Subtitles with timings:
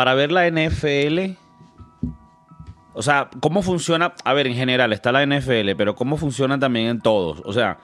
[0.00, 1.32] para ver la NFL,
[2.94, 4.14] o sea, ¿cómo funciona?
[4.24, 7.42] A ver, en general está la NFL, pero ¿cómo funciona también en todos?
[7.44, 7.76] O sea,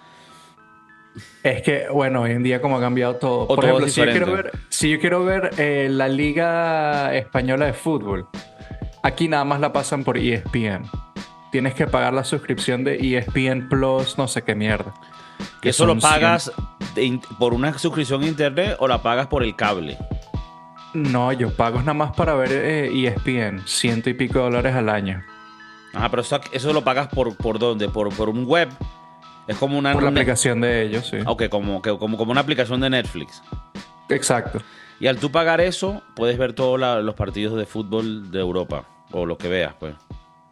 [1.42, 3.40] Es que, bueno, hoy en día como ha cambiado todo.
[3.40, 7.14] O Por todo ejemplo, si yo quiero ver, si yo quiero ver eh, la Liga
[7.14, 8.27] Española de Fútbol,
[9.03, 10.85] aquí nada más la pasan por ESPN.
[11.53, 14.95] Tienes que pagar la suscripción de ESPN Plus, no sé qué mierda.
[15.61, 16.51] que eso lo pagas
[17.39, 19.98] por una suscripción a internet o la pagas por el cable.
[20.96, 24.88] No, yo pago nada más para ver eh, ESPN, ciento y pico de dólares al
[24.88, 25.23] año.
[25.92, 27.88] Ajá, pero eso, eso lo pagas por, por dónde?
[27.88, 28.68] Por, por un web.
[29.46, 29.92] Es como una.
[29.92, 31.18] Por la aplicación de ellos, sí.
[31.27, 33.42] Ok, como, como, como una aplicación de Netflix.
[34.09, 34.60] Exacto.
[34.98, 38.84] Y al tú pagar eso, puedes ver todos los partidos de fútbol de Europa.
[39.12, 39.95] O lo que veas, pues.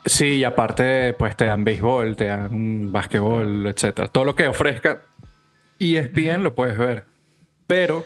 [0.04, 4.08] Sí, y aparte, pues te dan béisbol, te dan básquetbol, etcétera.
[4.08, 5.00] Todo lo que ofrezca
[5.78, 7.06] ESPN lo puedes ver.
[7.66, 8.04] Pero,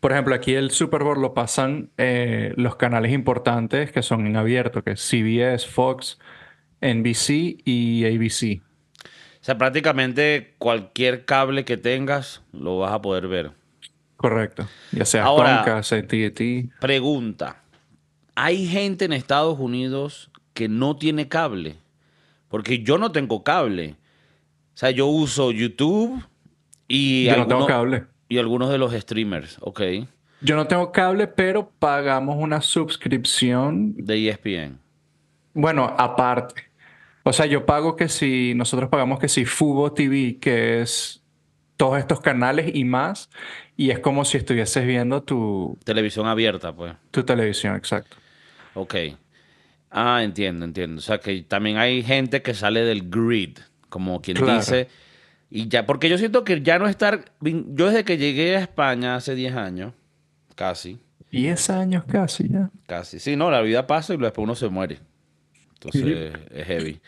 [0.00, 4.36] por ejemplo, aquí el Super Bowl lo pasan eh, los canales importantes que son en
[4.36, 6.18] abierto, que es CBS, Fox,
[6.80, 8.62] NBC y ABC.
[9.40, 13.52] O sea, prácticamente cualquier cable que tengas lo vas a poder ver.
[14.16, 14.66] Correcto.
[14.92, 16.68] Ya sea Ahora- AT&T.
[16.80, 17.62] Pregunta.
[18.34, 21.76] ¿Hay gente en Estados Unidos que no tiene cable?
[22.48, 23.96] Porque yo no tengo cable.
[24.74, 26.22] O sea, yo uso YouTube
[26.88, 28.04] y, Yo no tengo cable.
[28.30, 29.82] Y algunos de los streamers, ok,
[30.40, 34.78] Yo no tengo cable, pero pagamos una suscripción de ESPN.
[35.52, 36.54] Bueno, aparte.
[37.24, 41.22] O sea, yo pago que si nosotros pagamos que si Fubo TV, que es
[41.76, 43.28] todos estos canales y más,
[43.76, 46.94] y es como si estuvieses viendo tu, Televisión abierta, pues.
[47.10, 48.16] tu televisión, exacto.
[48.74, 48.94] Ok.
[49.90, 51.00] Ah, entiendo, entiendo.
[51.00, 54.54] O sea, que también hay gente que sale del grid, como quien Claro.
[54.60, 54.88] dice.
[55.50, 57.24] Y ya, porque yo siento que ya no estar.
[57.40, 59.92] Yo desde que llegué a España hace 10 años,
[60.54, 60.98] casi,
[61.32, 62.70] 10 años casi ya.
[62.86, 63.18] casi.
[63.18, 65.00] Sí, no, la vida pasa y después uno se muere.
[65.74, 67.00] Entonces es heavy.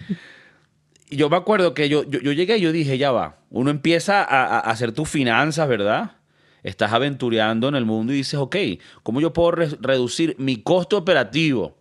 [1.11, 3.37] Y yo me acuerdo que yo, yo, yo llegué y yo dije, ya va.
[3.51, 6.13] Uno empieza a, a hacer tus finanzas, ¿verdad?
[6.63, 8.57] Estás aventureando en el mundo y dices, ok,
[9.03, 11.77] ¿cómo yo puedo re- reducir mi costo operativo?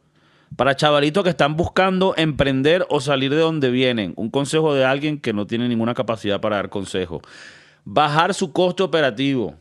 [0.56, 4.14] Para chavalitos que están buscando emprender o salir de donde vienen.
[4.18, 7.22] Un consejo de alguien que no tiene ninguna capacidad para dar consejo.
[7.86, 9.56] Bajar su costo operativo.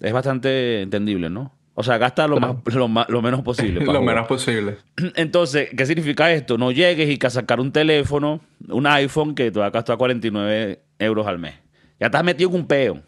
[0.00, 1.52] Es bastante entendible, ¿no?
[1.74, 3.80] O sea, gasta lo, más, lo, más- lo menos posible.
[3.84, 4.02] Lo jugar.
[4.02, 4.78] menos posible.
[5.14, 6.58] Entonces, ¿qué significa esto?
[6.58, 9.96] No llegues y que a sacar un teléfono, un iPhone que te va a costar
[9.96, 11.54] 49 euros al mes.
[11.98, 13.02] Ya estás metido en un peo.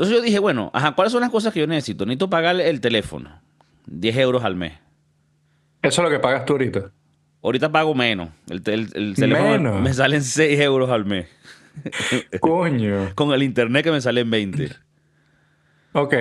[0.00, 2.06] Entonces yo dije, bueno, ajá, ¿cuáles son las cosas que yo necesito?
[2.06, 3.38] Necesito pagar el teléfono.
[3.84, 4.72] 10 euros al mes.
[5.82, 6.90] Eso es lo que pagas tú ahorita.
[7.42, 8.30] Ahorita pago menos.
[8.48, 9.82] El, el- el teléfono Menos.
[9.82, 11.26] me salen 6 euros al mes.
[12.40, 13.14] Coño.
[13.14, 14.70] Con el internet que me salen 20.
[15.92, 16.14] Ok.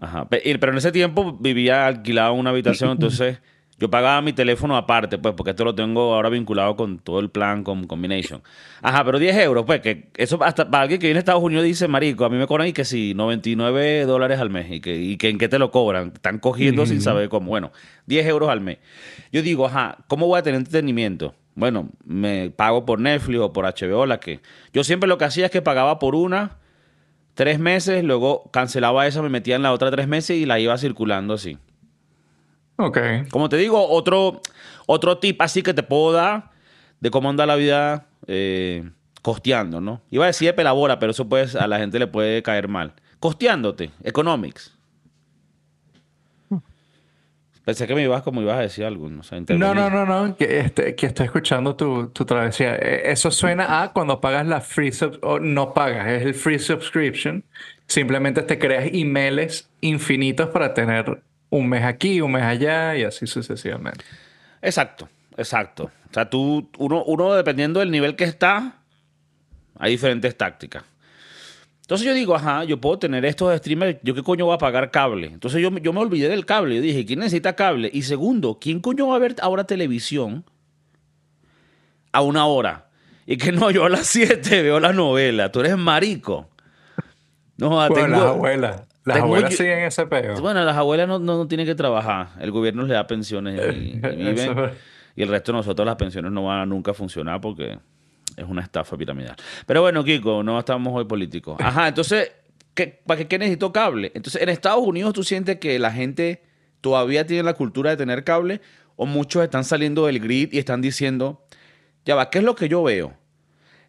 [0.00, 0.28] Ajá.
[0.28, 3.40] Pero en ese tiempo vivía alquilado en una habitación, entonces
[3.78, 7.28] yo pagaba mi teléfono aparte, pues, porque esto lo tengo ahora vinculado con todo el
[7.28, 8.42] plan, con Combination.
[8.80, 11.64] Ajá, pero 10 euros, pues, que eso hasta para alguien que viene a Estados Unidos
[11.64, 14.96] dice, marico, a mí me cobran y que sí, 99 dólares al mes, y que,
[14.96, 17.48] y que en qué te lo cobran, están cogiendo sin saber cómo.
[17.48, 17.70] Bueno,
[18.06, 18.78] 10 euros al mes.
[19.30, 21.34] Yo digo, ajá, ¿cómo voy a tener entretenimiento?
[21.54, 24.40] Bueno, me pago por Netflix o por HBO, la que...
[24.72, 26.58] Yo siempre lo que hacía es que pagaba por una
[27.34, 30.76] tres meses, luego cancelaba esa, me metía en la otra tres meses y la iba
[30.78, 31.58] circulando así.
[32.76, 32.98] Ok.
[33.30, 34.40] Como te digo, otro,
[34.86, 36.50] otro tip así que te puedo dar
[37.00, 38.88] de cómo anda la vida eh,
[39.22, 40.02] costeando, ¿no?
[40.10, 42.92] Iba a decir de pelabora, pero eso pues a la gente le puede caer mal.
[43.18, 44.76] Costeándote, economics.
[47.66, 50.36] Pensé que me ibas como ibas a decir algo, no sé, No, no, no, no,
[50.36, 52.76] que, este, que estoy escuchando tu, tu travesía.
[52.76, 56.60] Eh, Eso suena a cuando pagas la free sub, o no pagas, es el free
[56.60, 57.42] subscription.
[57.88, 63.26] Simplemente te creas emails infinitos para tener un mes aquí, un mes allá y así
[63.26, 64.04] sucesivamente.
[64.62, 65.84] Exacto, exacto.
[66.10, 68.76] O sea, tú, uno, uno dependiendo del nivel que está,
[69.78, 70.84] hay diferentes tácticas.
[71.82, 74.90] Entonces yo digo, ajá, yo puedo tener estos streamers, ¿yo qué coño voy a pagar
[74.90, 75.28] cable?
[75.28, 76.74] Entonces yo, yo me olvidé del cable.
[76.76, 77.88] Yo dije, ¿quién necesita cable?
[77.92, 80.44] Y segundo, ¿quién coño va a ver ahora televisión
[82.12, 82.86] a una hora?
[83.24, 85.52] Y que no, yo a las 7 veo la novela.
[85.52, 86.48] Tú eres marico.
[87.56, 88.82] No, Bueno, tengo- las abuelas.
[89.06, 90.38] Las tengo abuelas yo- siguen ese peo.
[90.42, 92.28] bueno, las abuelas no, no, no tienen que trabajar.
[92.40, 94.28] El gobierno les da pensiones y, y viven.
[94.38, 94.72] Eso es.
[95.16, 97.78] Y el resto de nosotros las pensiones no van a nunca funcionar porque
[98.36, 99.34] es una estafa piramidal.
[99.64, 101.56] Pero bueno, Kiko, no estamos hoy políticos.
[101.58, 102.32] Ajá, entonces,
[102.74, 104.12] ¿qué, ¿para qué, qué necesito cable?
[104.14, 106.42] Entonces, en Estados Unidos tú sientes que la gente
[106.82, 108.60] todavía tiene la cultura de tener cable
[108.96, 111.46] o muchos están saliendo del grid y están diciendo,
[112.04, 113.14] ya va, ¿qué es lo que yo veo?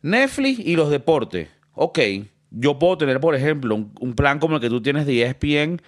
[0.01, 1.49] Netflix y los deportes.
[1.73, 1.99] Ok,
[2.51, 5.81] yo puedo tener, por ejemplo, un, plan como el que tú tienes de ESPN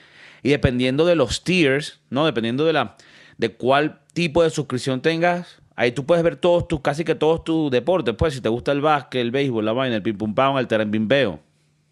[0.44, 2.26] y dependiendo de los tiers, ¿no?
[2.26, 2.96] Dependiendo de la
[3.38, 7.44] de cuál tipo de suscripción tengas, ahí tú puedes ver todos tus, casi que todos
[7.44, 8.14] tus deportes.
[8.16, 10.68] Pues si te gusta el básquet, el béisbol, la vaina, el ping pum pam, el
[10.68, 11.40] terambimbeo.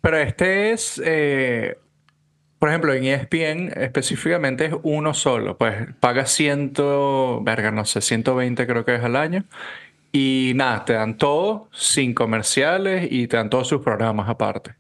[0.02, 1.78] Pero este es, eh,
[2.60, 5.58] por ejemplo, en ESPN específicamente es uno solo.
[5.58, 9.46] Pues pagas ciento, verga, no sé, 120 creo que es al año.
[10.20, 14.74] Y nada, te dan todo sin comerciales y te dan todos sus programas aparte,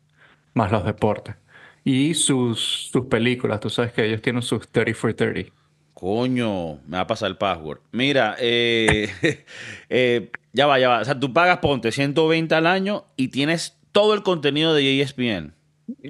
[0.56, 1.36] más los deportes.
[1.84, 5.51] Y sus, sus películas, tú sabes que ellos tienen sus 30 for 30.
[5.94, 7.81] Coño, me va a pasar el password.
[7.92, 9.12] Mira, eh,
[9.89, 11.01] eh, ya va, ya va.
[11.01, 15.54] O sea, tú pagas, ponte 120 al año y tienes todo el contenido de ESPN.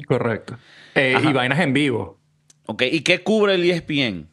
[0.07, 0.57] Correcto.
[0.95, 2.17] Eh, y vainas en vivo.
[2.65, 4.29] Ok, ¿y qué cubre el ESPN?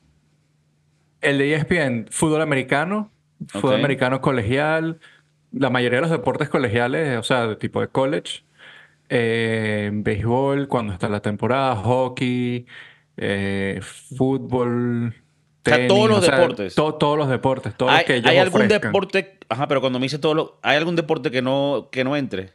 [1.21, 3.11] El de ESPN, fútbol americano,
[3.49, 4.99] fútbol americano colegial,
[5.53, 8.45] la mayoría de los deportes colegiales, o sea, de tipo de college,
[9.09, 12.67] eh, béisbol, cuando está la temporada, hockey,
[13.17, 15.15] eh, fútbol,
[15.67, 16.75] O sea, todos los o sea, deportes.
[16.75, 18.81] to- todos los deportes, todos ¿Hay, los que ellos hay algún ofrezcan.
[18.93, 19.39] deporte?
[19.49, 20.59] Ajá, pero cuando me dice todo lo.
[20.63, 22.51] ¿Hay algún deporte que no, que no entre?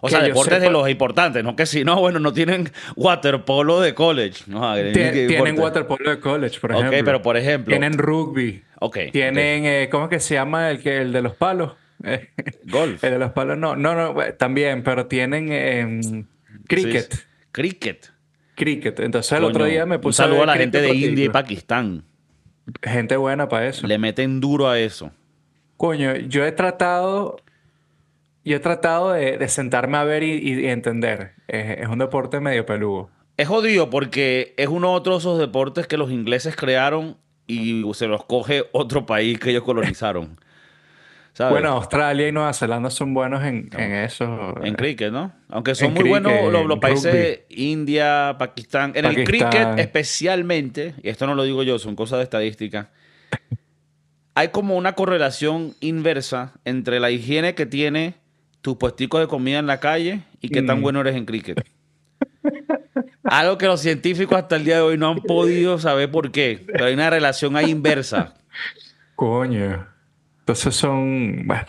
[0.00, 3.80] O sea, deportes de sepa- los importantes, no que si no, bueno, no tienen waterpolo
[3.80, 4.44] de college.
[4.46, 7.04] No, ¿qué Tienen waterpolo de college, por Ok, ejemplo.
[7.04, 7.72] pero por ejemplo.
[7.72, 8.62] Tienen rugby.
[8.80, 11.72] Ok, Tienen, eh, ¿cómo es que se llama el, que, el de los palos?
[12.64, 13.02] Golf.
[13.02, 16.24] El de los palos no, no, no, eh, también, pero tienen eh,
[16.68, 17.12] cricket.
[17.12, 17.20] Sí.
[17.50, 18.10] Cricket.
[18.54, 19.00] Cricket.
[19.00, 21.28] Entonces el otro día me Un puse a saludo a la gente de India y.
[21.28, 22.04] Pakistán.
[22.82, 23.86] Gente buena para eso.
[23.86, 25.10] Le meten duro a eso.
[25.76, 27.36] Coño, yo he tratado,
[28.48, 31.34] yo he tratado de, de sentarme a ver y, y entender.
[31.46, 33.10] Es, es un deporte medio peludo.
[33.36, 37.16] Es jodido porque es uno de esos deportes que los ingleses crearon
[37.46, 40.38] y se los coge otro país que ellos colonizaron.
[41.32, 41.52] ¿Sabes?
[41.52, 44.56] Bueno, Australia y Nueva Zelanda son buenos en, en eso.
[44.60, 45.32] En cricket, ¿no?
[45.48, 48.90] Aunque son En muy buenos los, países India, Pakistán.
[48.96, 52.90] En el cricket especialmente, y esto no lo digo yo, son cosas de estadística,
[54.34, 58.14] hay como una correlación inversa entre la higiene que tiene
[58.62, 60.82] tus puesticos de comida en la calle y qué tan Mm.
[60.82, 61.64] bueno eres en cricket.
[63.24, 66.64] Algo que los científicos hasta el día de hoy no han podido saber por qué,
[66.66, 68.34] pero hay una relación ahí inversa.
[69.16, 69.86] Coño.
[70.40, 71.66] Entonces son, bueno.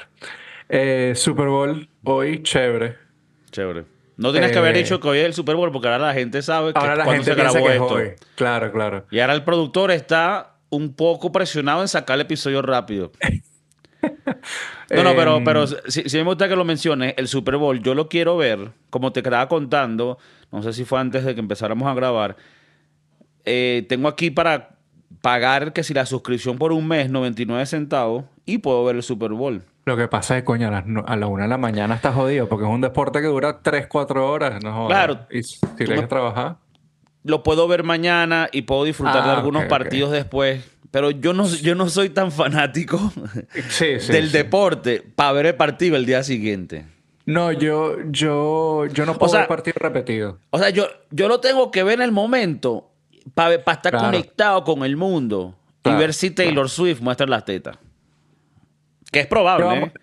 [0.69, 2.95] Eh, Super Bowl hoy, chévere.
[3.51, 3.83] Chévere.
[4.17, 6.13] No tienes que haber Eh, dicho que hoy es el Super Bowl porque ahora la
[6.13, 7.85] gente sabe que Ahora la gente se grabó que esto.
[7.87, 8.09] hoy.
[8.35, 9.05] Claro, claro.
[9.11, 13.11] Y ahora el productor está un poco presionado en sacar el episodio rápido.
[14.91, 17.79] No, no, pero, Em, pero si, si me gusta que lo menciones, el Super Bowl,
[17.81, 20.17] yo lo quiero ver, como te estaba contando,
[20.51, 22.35] no sé si fue antes de que empezáramos a grabar.
[23.45, 24.69] eh, tengo aquí para
[25.21, 29.31] pagar que si la suscripción por un mes, 99 centavos, y puedo ver el Super
[29.33, 29.61] Bowl.
[29.85, 31.95] Lo que pasa es que, coño, a las, no- a la una de la mañana
[31.95, 34.63] estás jodido porque es un deporte que dura 3, 4 horas.
[34.63, 34.87] No jodas.
[34.89, 35.19] Claro.
[35.31, 36.57] Y si tienes que trabajar.
[37.23, 40.63] Lo puedo ver mañana y puedo disfrutar de Ah, algunos partidos después.
[40.91, 43.11] Pero yo no, yo no soy tan fanático
[43.69, 44.11] Sí, sí.
[44.11, 44.33] del sí.
[44.37, 46.85] deporte para ver el partido el día siguiente.
[47.25, 50.37] No, yo, yo, yo no puedo sea- ver partidos repetidos.
[50.49, 52.89] O sea, yo, yo lo tengo que ver en el momento
[53.35, 54.05] para estar Claro.
[54.07, 57.77] conectado con el mundo Claro, y ver si Taylor Swift muestra las tetas.
[59.11, 59.93] Que es probable, Yo- ¿eh?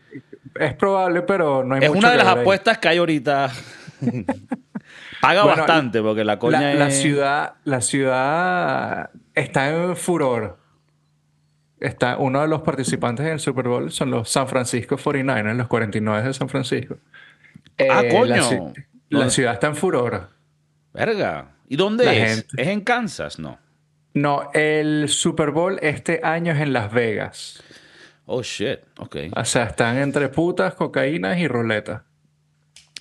[0.60, 2.40] Es probable, pero no hay Es mucho una de que las ahí.
[2.42, 3.50] apuestas que hay ahorita.
[5.20, 6.78] Paga Bueno, bastante porque la coña La, es...
[6.78, 10.58] la ciudad, la ciudad está en furor.
[11.80, 15.68] Está, uno de los participantes en el Super Bowl son los San Francisco 49ers, los
[15.68, 16.96] 49 de San Francisco.
[17.90, 18.34] Ah, Eh, coño.
[18.36, 20.30] La, ci- la ¿Dónde- ciudad está en furor.
[20.94, 21.50] Verga.
[21.68, 22.34] ¿Y dónde La es?
[22.46, 22.62] gente.
[22.62, 23.58] Es en Kansas, ¿no?
[24.14, 27.62] No, el Super Bowl este año es en Las Vegas.
[28.24, 28.78] Oh, shit.
[28.98, 29.16] Ok.
[29.36, 32.02] O sea, están entre putas, cocaínas y ruletas.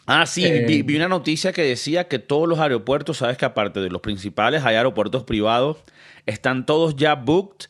[0.07, 3.45] Ah, sí, Eh, vi, vi una noticia que decía que todos los aeropuertos, sabes que
[3.45, 5.77] aparte de los principales, hay aeropuertos privados,
[6.25, 7.67] están todos ya booked,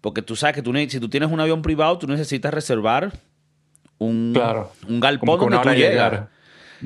[0.00, 3.12] porque tú sabes que tú, si tú tienes un avión privado, tú necesitas reservar
[3.98, 4.72] un, Claro.
[4.88, 6.28] un galpón donde tú llegas.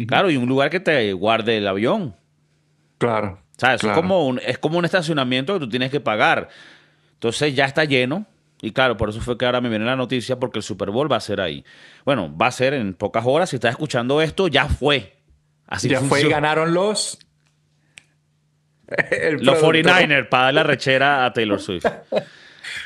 [0.07, 2.17] Claro, y un lugar que te guarde el avión.
[2.99, 3.39] Claro.
[3.57, 3.95] O sea, eso claro.
[3.95, 6.49] es, como un, es como un estacionamiento que tú tienes que pagar.
[7.15, 8.27] Entonces ya está lleno.
[8.63, 11.11] Y claro, por eso fue que ahora me viene la noticia, porque el Super Bowl
[11.11, 11.65] va a ser ahí.
[12.05, 13.51] Bueno, va a ser en pocas horas.
[13.51, 15.17] Si estás escuchando esto, ya fue.
[15.67, 17.19] Así ya fue y ganaron los.
[19.41, 19.77] Los productor.
[19.77, 21.87] 49ers para dar la rechera a Taylor Swift.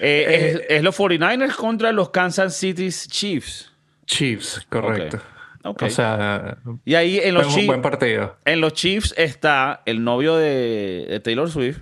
[0.00, 3.72] Eh, es, es los 49ers contra los Kansas City Chiefs.
[4.06, 5.20] Chiefs, correcto.
[5.64, 8.36] O sea, Y ahí en los, Chiefs, buen partido.
[8.44, 11.78] en los Chiefs está el novio de, de Taylor Swift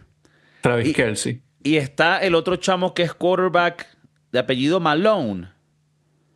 [0.62, 1.42] Travis y- Kelsey.
[1.64, 3.88] Y está el otro chamo que es quarterback
[4.30, 5.48] de apellido Malone.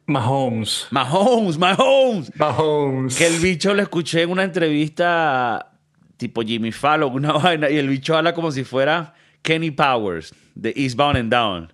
[0.07, 0.87] Mahomes.
[0.91, 2.35] Mahomes, Mahomes.
[2.35, 3.17] Mahomes.
[3.17, 5.71] Que el bicho lo escuché en una entrevista
[6.17, 10.73] tipo Jimmy Fallon, una vaina, y el bicho habla como si fuera Kenny Powers de
[10.75, 11.73] Eastbound and Down.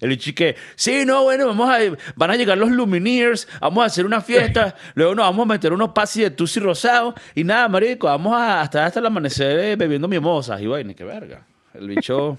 [0.00, 1.78] El bicho que, sí, no, bueno, vamos a,
[2.16, 5.72] van a llegar los Lumineers, vamos a hacer una fiesta, luego nos vamos a meter
[5.72, 9.76] unos pasis de Tusi rosado y nada, marico, vamos a hasta hasta el amanecer eh,
[9.76, 11.46] bebiendo mimosas y vaina, qué verga.
[11.74, 12.36] El bicho...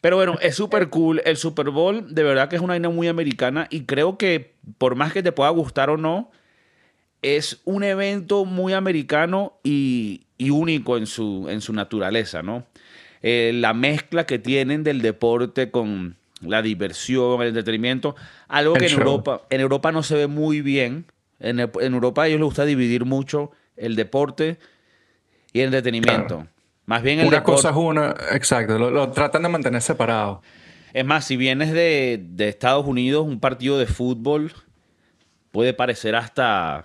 [0.00, 1.20] Pero bueno, es súper cool.
[1.26, 4.94] El Super Bowl, de verdad que es una vaina muy americana y creo que por
[4.94, 6.30] más que te pueda gustar o no,
[7.20, 12.64] es un evento muy americano y, y único en su, en su naturaleza, ¿no?
[13.20, 18.16] Eh, la mezcla que tienen del deporte con la diversión, el entretenimiento,
[18.48, 19.00] algo El que en show.
[19.00, 21.04] Europa, en Europa no se ve muy bien.
[21.40, 24.56] En, en Europa a ellos les gusta dividir mucho el deporte
[25.52, 26.36] y el entretenimiento.
[26.36, 26.48] Claro.
[26.90, 30.42] Más bien el Una cosa es una, exacto, lo, lo tratan de mantener separado.
[30.92, 34.52] Es más, si vienes de, de Estados Unidos, un partido de fútbol
[35.52, 36.84] puede parecer hasta,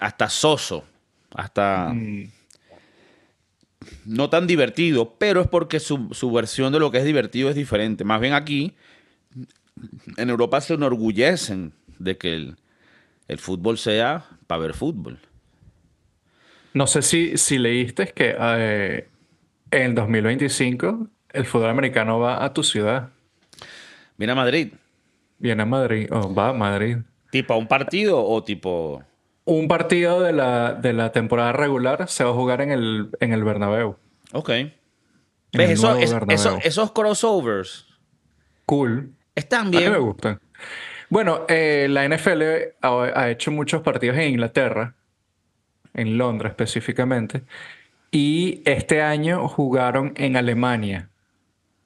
[0.00, 0.82] hasta soso,
[1.36, 2.32] hasta Mm,
[4.06, 7.54] no tan divertido, pero es porque su, su versión de lo que es divertido es
[7.54, 8.02] diferente.
[8.02, 8.74] Más bien aquí,
[10.16, 12.56] en Europa se enorgullecen de que el,
[13.28, 15.20] el fútbol sea para ver fútbol.
[16.74, 19.08] No sé si, si leíste que eh,
[19.72, 23.08] en el 2025 el fútbol americano va a tu ciudad.
[24.16, 24.72] Viene a Madrid,
[25.38, 26.98] Viene a Madrid, o va a Madrid.
[27.30, 29.02] tipo a un partido o tipo...
[29.44, 33.32] Un partido de la, de la temporada regular se va a jugar en el, en
[33.32, 33.96] el Bernabéu.
[34.32, 34.50] Ok.
[35.52, 35.70] ¿Ves?
[35.70, 37.88] Eso- es- eso- esos crossovers
[38.66, 39.10] Cool.
[39.34, 40.00] están A mí me bien.
[40.00, 40.40] gustan.
[41.08, 42.42] Bueno, eh, la NFL
[42.80, 44.94] ha, ha hecho muchos partidos en Inglaterra,
[45.94, 47.42] en Londres específicamente,
[48.12, 51.08] y este año jugaron en Alemania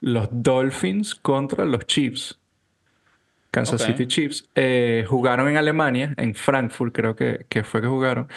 [0.00, 2.38] los Dolphins contra los Chiefs.
[3.50, 3.82] Kansas.
[3.82, 4.44] City Chiefs.
[4.54, 8.28] Eh, jugaron en Alemania, en Frankfurt creo que, que fue que jugaron,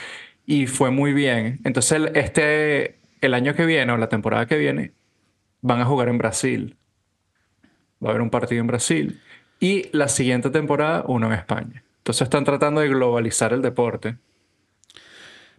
[0.46, 1.60] y fue muy bien.
[1.66, 4.94] Entonces el, este, el año que viene o la temporada que viene
[5.62, 6.78] van a jugar en Brasil.
[8.02, 9.20] Va a haber un partido en Brasil.
[9.60, 11.84] Y la siguiente temporada, uno en España.
[11.98, 14.16] Entonces están tratando de globalizar el deporte.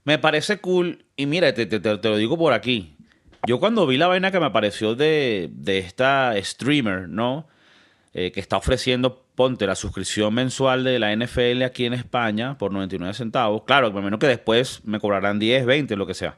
[0.04, 1.04] Me parece cool.
[1.16, 2.97] Y mira, te, te- te- te lo digo por aquí.
[3.47, 7.47] Yo cuando vi la vaina que me apareció de, de esta streamer, ¿no?
[8.12, 12.73] Eh, que está ofreciendo, ponte, la suscripción mensual de la NFL aquí en España por
[12.73, 13.62] 99 centavos.
[13.64, 16.37] Claro, me menos que después me cobrarán 10, 20, lo que sea.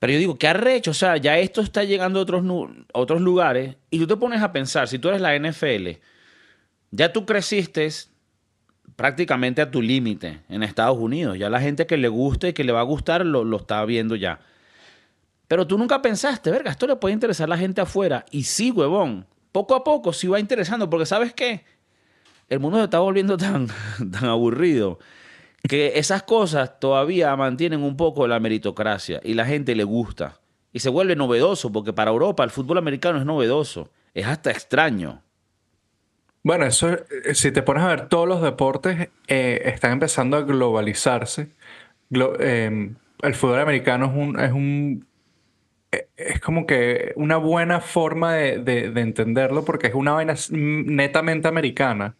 [0.00, 0.90] Pero yo digo, ¿qué arrecho?
[0.90, 4.42] O sea, ya esto está llegando a otros, a otros lugares y tú te pones
[4.42, 5.98] a pensar, si tú eres la NFL,
[6.90, 7.88] ya tú creciste
[8.98, 11.38] prácticamente a tu límite en Estados Unidos.
[11.38, 13.84] Ya la gente que le guste y que le va a gustar lo, lo está
[13.84, 14.40] viendo ya.
[15.46, 18.26] Pero tú nunca pensaste, verga, esto le puede interesar a la gente afuera.
[18.32, 21.64] Y sí, huevón, poco a poco sí va interesando, porque ¿sabes qué?
[22.48, 23.68] El mundo se está volviendo tan,
[24.10, 24.98] tan aburrido
[25.62, 30.40] que esas cosas todavía mantienen un poco la meritocracia y la gente le gusta.
[30.72, 35.22] Y se vuelve novedoso, porque para Europa el fútbol americano es novedoso, es hasta extraño.
[36.48, 40.40] Bueno, eso, eh, si te pones a ver, todos los deportes eh, están empezando a
[40.42, 41.50] globalizarse.
[42.10, 45.08] Glo- eh, el fútbol americano es un, es un,
[45.92, 50.34] eh, es como que una buena forma de, de- de entenderlo porque es una vaina
[50.50, 52.16] netamente americana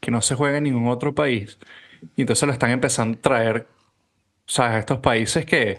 [0.00, 1.58] que no se juega en ningún otro país.
[2.16, 3.68] Y entonces lo están empezando a traer,
[4.46, 4.80] ¿sabes?
[4.80, 5.78] Estos países que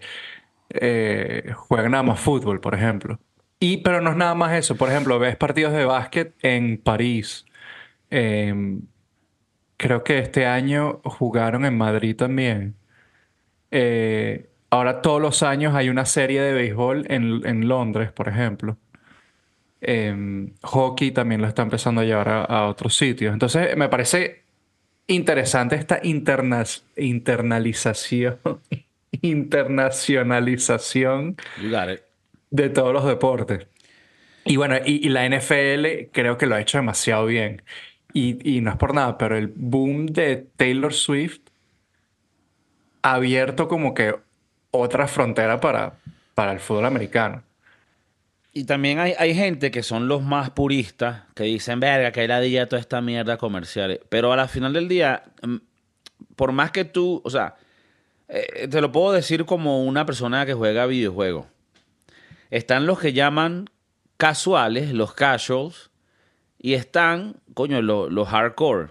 [1.54, 3.20] juegan nada más fútbol, por ejemplo.
[3.60, 4.76] Y, pero no es nada más eso.
[4.78, 7.46] Por ejemplo, ves partidos de básquet en París.
[8.10, 8.82] Em,
[9.78, 12.76] creo que este año jugaron en Madrid también.
[13.72, 18.78] Eh, ahora todos los años hay una serie de béisbol en, en Londres, por ejemplo.
[19.82, 23.32] Em, hockey también lo está empezando a llevar a, a otros sitios.
[23.34, 24.44] Entonces me parece
[25.08, 26.64] interesante esta interna-
[26.98, 28.40] internalización,
[29.22, 31.38] internacionalización
[32.50, 33.68] de todos los deportes.
[34.46, 37.62] Y bueno, y, y la NFL creo que lo ha hecho demasiado bien.
[38.14, 41.42] Y, y no es por nada, pero el boom de Taylor Swift
[43.02, 44.16] ha abierto como que
[44.72, 45.94] otra frontera para,
[46.34, 47.44] para el fútbol americano.
[48.54, 52.28] Y también hay, hay gente que son los más puristas que dicen, verga, que hay
[52.28, 54.00] la día toda esta mierda comercial.
[54.10, 55.58] Pero a la final del día, mm,
[56.36, 57.56] por más que tú, o sea,
[58.30, 61.46] eh, te lo puedo decir como una persona que juega videojuegos.
[62.50, 63.70] Están los que llaman
[64.18, 65.92] casuales, los casuals,
[66.60, 68.90] y están, coño, lo- los hardcore.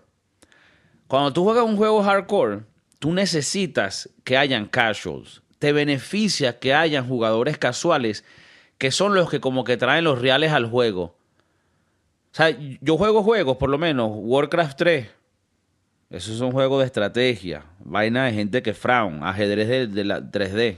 [1.09, 2.63] Cuando tú juegas un juego hardcore,
[2.99, 5.43] tú necesitas que hayan casuals.
[5.59, 8.25] Te beneficia que hayan jugadores casuales
[8.79, 11.17] que son los que como que traen los reales al juego.
[12.33, 15.09] O sea, yo juego juegos, por lo menos, Warcraft 3,
[16.11, 17.65] Eso es un juego de estrategia.
[17.79, 19.25] Vaina de gente que frown.
[19.25, 20.77] Ajedrez de, de la 3D.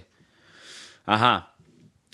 [1.04, 1.54] Ajá.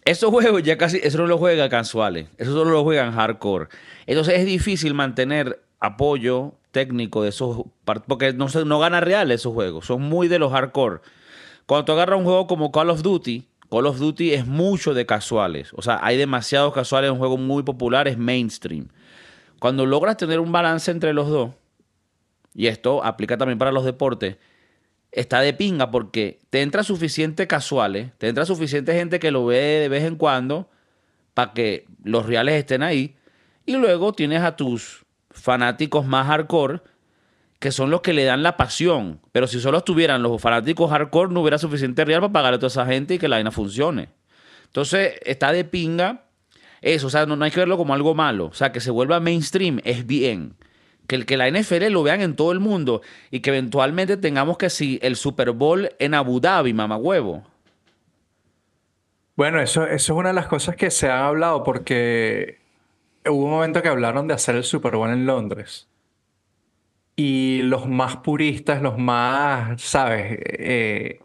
[0.05, 2.29] Esos juegos ya casi, eso no lo juegan casuales.
[2.37, 3.69] Eso solo lo juegan hardcore.
[4.07, 7.65] Entonces es difícil mantener apoyo técnico de esos.
[7.85, 9.87] Porque no, se, no gana real esos juegos.
[9.87, 11.01] Son muy de los hardcore.
[11.67, 15.07] Cuando tú agarras un juego como Call of Duty, Call of Duty es mucho de
[15.07, 15.71] casuales.
[15.75, 17.11] O sea, hay demasiados casuales.
[17.11, 18.89] Un juego muy popular, es mainstream.
[19.59, 21.53] Cuando logras tener un balance entre los dos,
[22.55, 24.37] y esto aplica también para los deportes,
[25.15, 29.81] está de pinga porque te entra suficiente casuales, te entra suficiente gente que lo ve
[29.81, 30.69] de vez en cuando
[31.35, 33.17] para que los reales estén ahí.
[33.65, 36.83] Y luego tienes a tus fanáticos más hardcore,
[37.61, 39.21] que son los que le dan la pasión.
[39.33, 42.69] Pero si solo estuvieran los fanáticos hardcore, no hubiera suficiente real para pagarle a toda
[42.69, 44.09] esa gente y que la vaina funcione.
[44.67, 46.25] Entonces, está de pinga
[46.83, 47.07] eso.
[47.07, 48.47] O sea, no, no hay que verlo como algo malo.
[48.47, 50.57] O sea, que se vuelva mainstream es bien
[51.07, 54.59] que, el, que la NFL lo vean en todo el mundo y que eventualmente tengamos
[54.59, 57.45] que si el Super Bowl en Abu Dhabi, mamá huevo.
[59.37, 62.59] Bueno, eso, eso es una de las cosas que se han hablado porque
[63.27, 65.89] hubo un momento que hablaron de hacer el Super Bowl en Londres.
[67.17, 70.39] Y los más puristas, los más, ¿sabes?
[70.41, 71.21] Eh,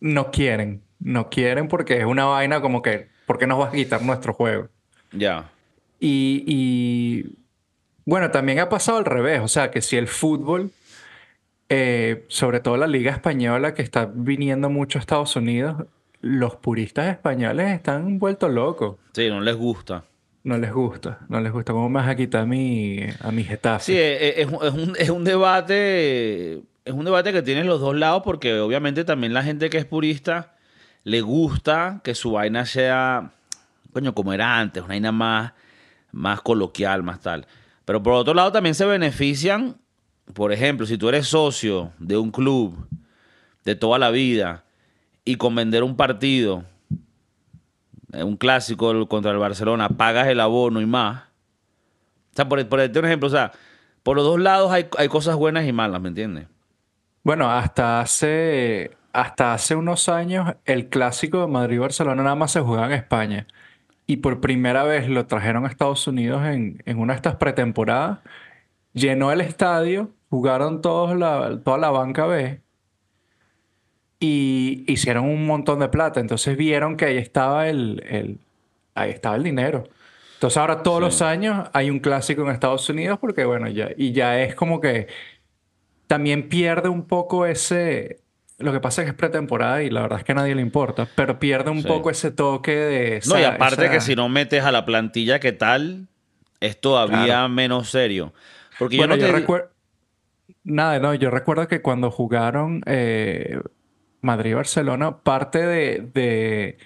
[0.00, 0.82] no quieren.
[1.00, 4.32] No quieren porque es una vaina como que, ¿por qué nos vas a quitar nuestro
[4.32, 4.68] juego?
[5.12, 5.50] Ya.
[5.98, 7.41] Y, y
[8.04, 10.70] bueno, también ha pasado al revés, o sea, que si el fútbol,
[11.68, 15.84] eh, sobre todo la liga española que está viniendo mucho a Estados Unidos,
[16.20, 18.96] los puristas españoles están vueltos locos.
[19.12, 20.04] Sí, no les gusta.
[20.44, 21.72] No les gusta, no les gusta.
[21.72, 23.84] ¿Cómo me vas a quitar a mi, a mi Getafe?
[23.84, 26.54] Sí, eh, eh, es, es, un, es un debate,
[26.84, 29.84] es un debate que tienen los dos lados porque obviamente también la gente que es
[29.84, 30.56] purista
[31.04, 33.30] le gusta que su vaina sea,
[33.92, 35.52] coño, como era antes, una vaina más,
[36.10, 37.46] más coloquial, más tal.
[37.84, 39.76] Pero por otro lado también se benefician,
[40.34, 42.88] por ejemplo, si tú eres socio de un club
[43.64, 44.64] de toda la vida
[45.24, 46.64] y con vender un partido,
[48.12, 51.24] eh, un clásico contra el Barcelona, pagas el abono y más.
[52.32, 53.52] O sea, por, por un ejemplo, o sea,
[54.02, 56.46] por los dos lados hay, hay cosas buenas y malas, ¿me entiendes?
[57.24, 62.86] Bueno, hasta hace, hasta hace unos años el clásico de Madrid-Barcelona nada más se jugaba
[62.86, 63.46] en España
[64.12, 68.18] y por primera vez lo trajeron a Estados Unidos en, una de estas pretemporadas.
[68.92, 72.60] Llenó el estadio, jugaron todos la, toda la banca B
[74.20, 76.20] y hicieron un montón de plata.
[76.20, 78.38] Entonces vieron que ahí estaba el,
[78.94, 79.84] ahí estaba el dinero.
[80.34, 84.12] Entonces ahora todos los años hay un clásico en Estados Unidos porque bueno, ya, y
[84.12, 85.06] ya es como que
[86.06, 88.20] también pierde un poco ese,
[88.62, 90.62] lo que pasa es que es pretemporada y la verdad es que a nadie le
[90.62, 93.20] importa, pero pierde un poco ese toque de...
[93.26, 96.08] no, y aparte que si no metes a la plantilla, ¿qué tal?
[96.60, 98.32] Es todavía menos serio.
[98.78, 99.30] Porque yo no te...
[99.30, 99.70] recuerdo...
[100.64, 103.60] Nada, no, yo recuerdo que cuando jugaron eh,
[104.20, 106.78] Madrid-Barcelona, parte de,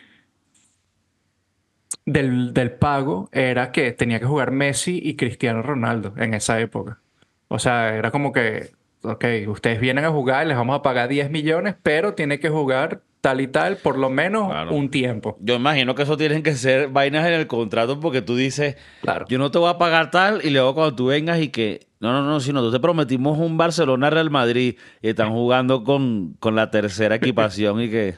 [2.06, 7.00] Del, del, pago era que tenía que jugar Messi y Cristiano Ronaldo en esa época.
[7.48, 8.75] O sea, era como que
[9.06, 13.02] ok, ustedes vienen a jugar, les vamos a pagar 10 millones, pero tiene que jugar
[13.20, 15.36] tal y tal por lo menos un tiempo.
[15.40, 19.26] Yo imagino que eso tienen que ser vainas en el contrato porque tú dices, claro.
[19.28, 22.12] yo no te voy a pagar tal y luego cuando tú vengas y que, no,
[22.12, 26.70] no, no, si nosotros te prometimos un Barcelona-Real Madrid y están jugando con, con la
[26.70, 28.14] tercera equipación y que,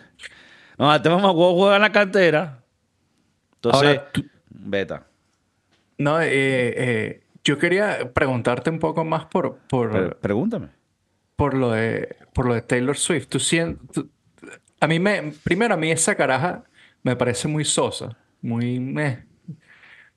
[0.77, 2.59] no, este mamá juega en la cantera.
[3.55, 4.01] Entonces,
[4.51, 5.07] beta.
[5.97, 9.57] No, eh, eh, yo quería preguntarte un poco más por...
[9.69, 10.78] por pregúntame
[11.39, 13.29] por lo de, por lo de Taylor Swift.
[13.29, 14.05] Tú sientes,
[14.81, 16.65] a mí me, primero a mí esa caraja
[17.05, 19.25] me parece muy sosa, muy meh.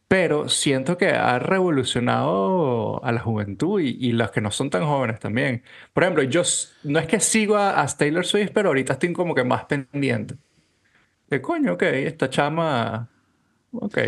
[0.07, 4.83] Pero siento que ha revolucionado a la juventud y, y, los que no son tan
[4.83, 5.63] jóvenes también.
[5.93, 6.41] Por ejemplo, yo
[6.85, 10.35] no es que sigo a, Taylor Swift, pero ahorita estoy como que más pendiente.
[11.29, 13.09] De coño, ok, esta chama.
[13.73, 13.99] Ok.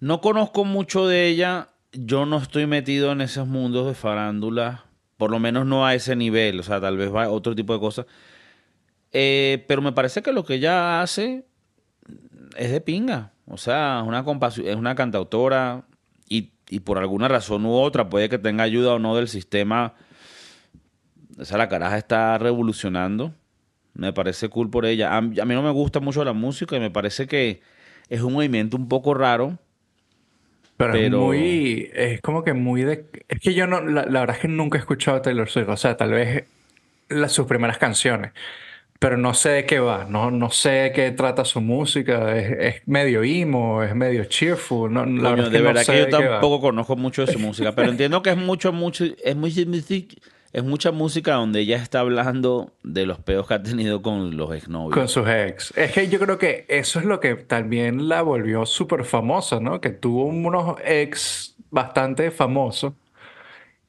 [0.00, 1.68] No conozco mucho de ella.
[1.92, 4.83] Yo no estoy metido en esos mundos de farándula
[5.16, 7.72] por lo menos no a ese nivel, o sea, tal vez va a otro tipo
[7.72, 8.06] de cosas.
[9.12, 11.44] Eh, pero me parece que lo que ella hace
[12.56, 13.32] es de pinga.
[13.46, 14.24] O sea, es una,
[14.70, 15.84] es una cantautora
[16.28, 19.94] y, por alguna razón u otra puede que tenga ayuda o no del sistema.
[21.38, 23.32] O sea, la caraja está revolucionando.
[23.92, 25.16] Me parece cool por ella.
[25.16, 27.60] A, mí no me gusta mucho la música y me parece que
[28.08, 29.58] es un movimiento un poco raro
[30.76, 31.90] pero, es muy.
[31.94, 33.04] Es como que muy de.
[33.28, 33.80] Es que yo no.
[33.80, 35.68] La, verdad es que nunca he escuchado a Taylor Swift.
[35.68, 36.44] O sea, tal vez
[37.08, 38.32] las, sus primeras canciones.
[38.98, 40.06] Pero no sé de qué va.
[40.08, 42.36] No, no sé de qué trata su música.
[42.36, 44.92] Es, medio emo, es medio cheerful.
[44.92, 47.72] No, la verdad de verdad que, yo tampoco conozco mucho de su música.
[47.74, 49.04] Pero entiendo que es mucho, mucho.
[49.22, 49.50] Es muy
[50.54, 54.54] es mucha música donde ella está hablando de los peos que ha tenido con los
[54.54, 54.94] exnovios.
[54.94, 55.76] Con sus ex.
[55.76, 59.80] Es que yo creo que eso es lo que también la volvió súper famosa, ¿no?
[59.80, 62.94] Que tuvo unos ex bastante famosos.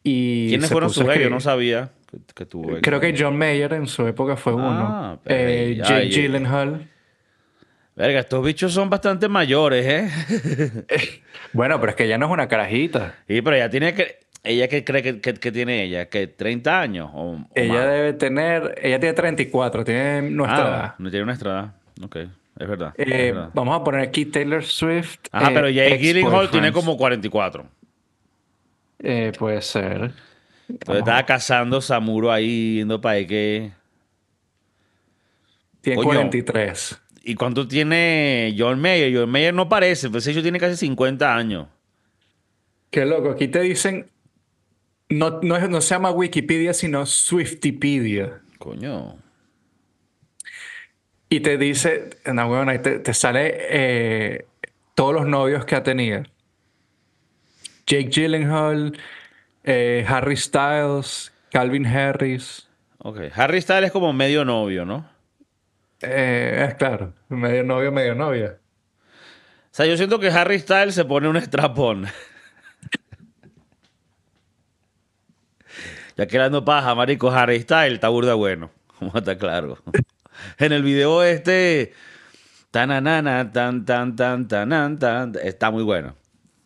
[0.03, 1.19] Y ¿Quiénes fueron sus ex?
[1.21, 2.81] Yo no sabía que, que tuvo ex.
[2.81, 5.19] Creo que John Mayer en su época fue Ah, uno.
[5.23, 6.89] pero Eh, Jake ay, Gyllenhaal.
[7.95, 10.87] Verga, estos bichos son bastante mayores, ¿eh?
[11.53, 13.15] Bueno, pero es que ella no es una carajita.
[13.27, 14.24] Sí, pero ella tiene que...
[14.45, 16.07] ¿Ella qué cree que, que- que tiene ella?
[16.07, 17.09] ¿Que 30 años?
[17.13, 17.85] O, o Ella más?
[17.87, 20.95] debe tener, ella tiene 34, tiene nuestra Ah, edad.
[20.99, 21.73] no tiene nuestra edad.
[22.03, 22.93] Ok, es verdad.
[22.97, 23.49] es Eh, verdad.
[23.53, 25.17] vamos a poner aquí Taylor Swift.
[25.31, 27.65] Ajá, eh, pero Jake Gyllenhaal tiene como 44.
[28.99, 30.11] Eh, puede ser.
[30.67, 33.71] Entonces estaba cazando Samuro ahí, yendo para que...
[35.81, 36.09] Tiene Coño.
[36.09, 37.01] 43.
[37.23, 39.15] ¿Y cuánto tiene John Mayer?
[39.15, 41.67] John Mayer no parece, pues ellos tiene casi 50 años.
[42.89, 43.31] Qué loco.
[43.31, 44.07] Aquí te dicen.
[45.09, 48.41] No, no, es- no se llama Wikipedia, sino Swiftipedia.
[48.57, 49.17] Coño.
[51.29, 52.09] Y te dice.
[52.25, 54.45] No, bueno, te, te sale eh,
[54.95, 56.23] todos los novios que ha tenido:
[57.85, 58.97] Jake Gyllenhaal,
[59.63, 62.67] eh, Harry Styles, Calvin Harris.
[62.99, 63.19] Ok.
[63.35, 65.07] Harry Styles es como medio novio, ¿no?
[66.01, 68.57] Eh, es claro, medio novio, medio novia.
[68.99, 72.07] O sea, yo siento que Harry Styles se pone un estrapón.
[76.17, 78.71] ya que dando paja, marico, Harry Styles está burda bueno.
[78.99, 79.77] Como está claro.
[80.57, 81.93] en el video este...
[82.71, 86.13] Tananana, tan, tan, tan, tan, tan, está muy bueno.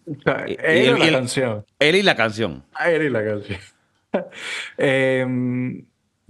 [0.08, 1.66] Y- él y la canción.
[1.78, 2.64] Él y la canción.
[2.74, 3.60] Ah, él y la canción.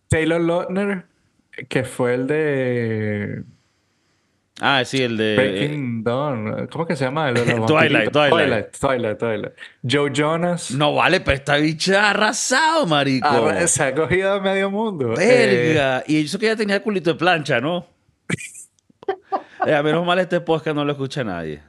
[0.09, 1.05] Taylor Lautner,
[1.69, 3.43] que fue el de
[4.61, 5.35] Ah, sí, el de...
[5.35, 6.67] Breaking Dawn.
[6.67, 7.29] ¿Cómo que se llama?
[7.29, 8.11] El de los Twilight.
[8.11, 8.31] Twilight.
[8.31, 9.53] Twilight, Twilight, Twilight.
[9.89, 10.71] Joe Jonas.
[10.71, 13.27] No vale, pero esta bicha ha arrasado, marico.
[13.27, 15.13] Arra- se ha cogido a medio mundo.
[15.19, 16.03] Eh, Verga.
[16.07, 17.85] Y eso que ella tenía culito de plancha, ¿no?
[19.65, 21.61] Eh, a menos mal este podcast no lo escucha nadie.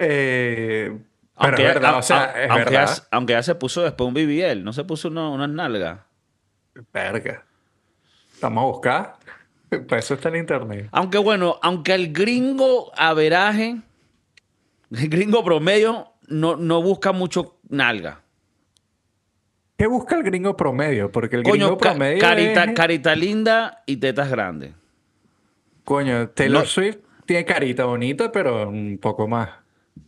[0.00, 2.96] eh, pero Aunque, es verdad, a- o sea, a- es aunque, verdad.
[2.96, 6.00] ya, aunque ya se puso después un BBL, no se puso una- unas nalgas.
[6.92, 7.44] Verga.
[8.42, 9.16] Vamos a buscar.
[9.88, 10.88] Para eso está en internet.
[10.92, 13.80] Aunque bueno, aunque el gringo averaje,
[14.90, 18.22] el gringo promedio, no, no busca mucho nalga.
[19.76, 21.12] ¿Qué busca el gringo promedio?
[21.12, 24.72] Porque el Coño, gringo ca- promedio carita, es- carita linda y tetas grandes.
[25.84, 29.50] Coño, Taylor No- Swift tiene carita bonita, pero un poco más.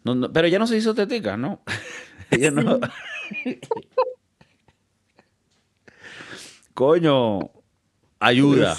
[0.04, 1.62] No, no, pero ella no se hizo tetica, ¿no?
[2.30, 2.80] ella no.
[6.74, 7.50] Coño,
[8.18, 8.76] ayuda.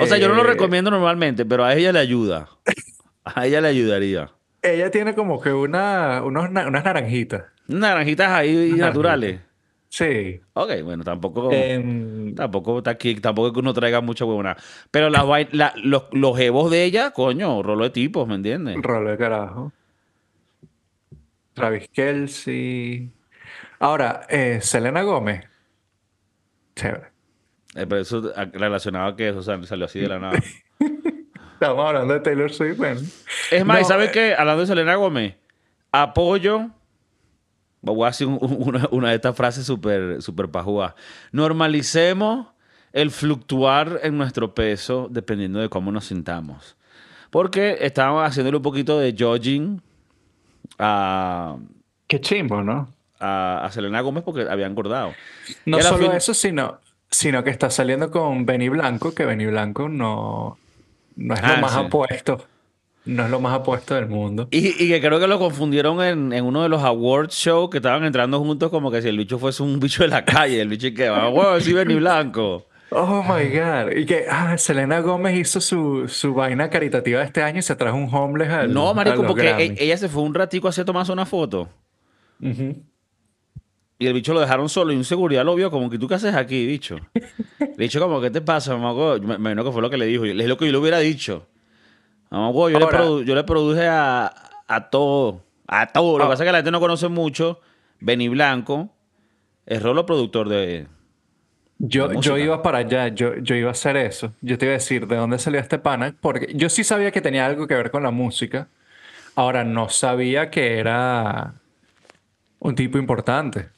[0.00, 2.48] O sea, yo no lo Eh, recomiendo normalmente, pero a ella le ayuda.
[3.24, 4.30] A ella le ayudaría.
[4.62, 7.42] Ella tiene como que una, unos na- unas naranjitas.
[7.66, 9.40] Naranjitas ahí naturales.
[9.88, 10.40] Sí.
[10.52, 11.50] Ok, bueno, tampoco.
[11.52, 14.56] Em, Tampoco está aquí, tampoco es que uno traiga mucha huevona.
[14.92, 18.76] Pero las vai- la- los, los jevos de ella, coño, rolo de tipos, ¿me entiendes?
[18.80, 19.72] rolo de carajo.
[21.54, 23.10] Travis Kelsey.
[23.80, 25.44] Ahora, eh, Selena Gómez.
[26.76, 27.08] Chévere.
[27.76, 30.38] Eh, pero eso relacionado a que eso sal- salió así de la nada.
[31.54, 33.00] Estamos hablando de Taylor Swift, bueno.
[33.50, 34.34] Es más, ¿y No, ¿sabes eh, qué?
[34.36, 35.34] Hablando de Selena Gómez,
[35.92, 36.68] apoyo.
[37.82, 40.94] Voy a hacer un- una, una de estas frases súper super pajúas.
[41.32, 42.48] Normalicemos
[42.92, 46.76] el fluctuar en nuestro peso dependiendo de cómo nos sintamos.
[47.30, 49.82] Porque estábamos haciéndole un poquito de jogging
[50.78, 51.56] a,
[52.06, 52.88] Qué chimbo, ¿no?
[53.18, 55.12] a, a Selena Gómez porque había engordado.
[55.64, 56.78] No solo fin- eso, sino,
[57.10, 60.58] sino que está saliendo con Benny Blanco, que Benny Blanco no,
[61.16, 61.78] no es Ah, lo más sí.
[61.80, 62.44] apuesto.
[63.04, 64.48] No es lo más apuesto del mundo.
[64.50, 67.76] Y, y que creo que lo confundieron en, en uno de los awards show que
[67.78, 70.60] estaban entrando juntos como que si el bicho fuese un bicho de la calle.
[70.60, 72.66] El bicho que va, wow, sí, Benny Blanco.
[72.90, 73.96] Oh my God.
[73.96, 77.96] Y que ah, Selena Gómez hizo su, su vaina caritativa este año y se trajo
[77.96, 78.72] un homeless al.
[78.74, 79.62] No, marico, porque Grammy.
[79.64, 81.68] e- ella se fue un ratico así a tomarse una foto.
[83.98, 86.14] Y el bicho lo dejaron solo y un seguridad lo vio como que tú qué
[86.16, 86.98] haces aquí, bicho.
[87.58, 89.14] Le dicho como, ¿qué te pasa, mamá?
[89.18, 90.24] Me me imagino que fue lo que le dijo.
[90.26, 91.46] Es lo que yo le hubiera dicho.
[92.30, 94.32] Mamá, yo, le produ- yo le produje a,
[94.68, 95.42] a todo.
[95.66, 96.18] A todo.
[96.18, 96.30] Lo que Ah.
[96.30, 97.60] pasa es que la gente no conoce mucho.
[98.00, 98.90] Benny Blanco
[99.64, 100.86] es rolo productor de...
[101.78, 104.32] Yo, yo iba para allá, yo, yo iba a hacer eso.
[104.42, 107.20] Yo te iba a decir de dónde salió este pana, porque yo sí sabía que
[107.20, 108.68] tenía algo que ver con la música.
[109.34, 111.54] Ahora no sabía que era
[112.58, 113.68] un tipo importante.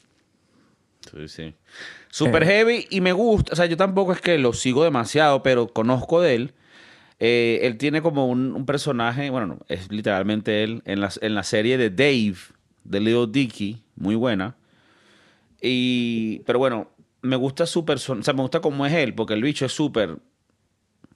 [1.11, 1.55] Sí, sí.
[2.11, 3.53] Super heavy y me gusta.
[3.53, 6.55] O sea, yo tampoco es que lo sigo demasiado, pero conozco de él.
[7.21, 11.35] Eh, él tiene como un, un personaje, bueno, no, es literalmente él, en la, en
[11.35, 12.37] la serie de Dave,
[12.85, 14.57] de Leo Dicky, muy buena.
[15.61, 16.91] Y, pero bueno,
[17.23, 19.73] me gusta su persona, o sea, me gusta cómo es él, porque el bicho es
[19.73, 20.19] súper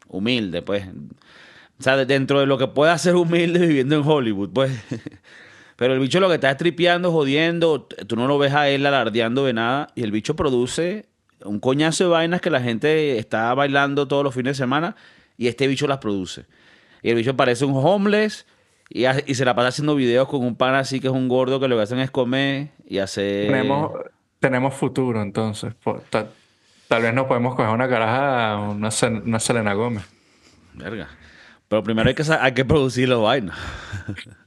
[0.09, 0.87] humilde, pues.
[1.79, 4.73] O sea, dentro de lo que puede hacer humilde viviendo en Hollywood, pues.
[5.83, 8.87] Pero el bicho lo que está es tripeando, jodiendo, tú no lo ves a él
[8.87, 11.07] alardeando de nada, y el bicho produce
[11.45, 14.95] un coñazo de vainas que la gente está bailando todos los fines de semana,
[15.37, 16.45] y este bicho las produce.
[17.03, 18.47] Y el bicho parece un homeless,
[18.91, 21.27] y, hace- y se la pasa haciendo videos con un pan así que es un
[21.27, 23.49] gordo que lo que hacen es comer y hacer...
[23.49, 23.91] Tenemos,
[24.39, 25.75] tenemos futuro, entonces.
[26.87, 28.91] Tal vez nos podemos coger una caraja, una,
[29.25, 30.05] una Selena Gómez.
[30.75, 31.09] Verga.
[31.67, 33.53] Pero primero hay que, hay que producir la vaina.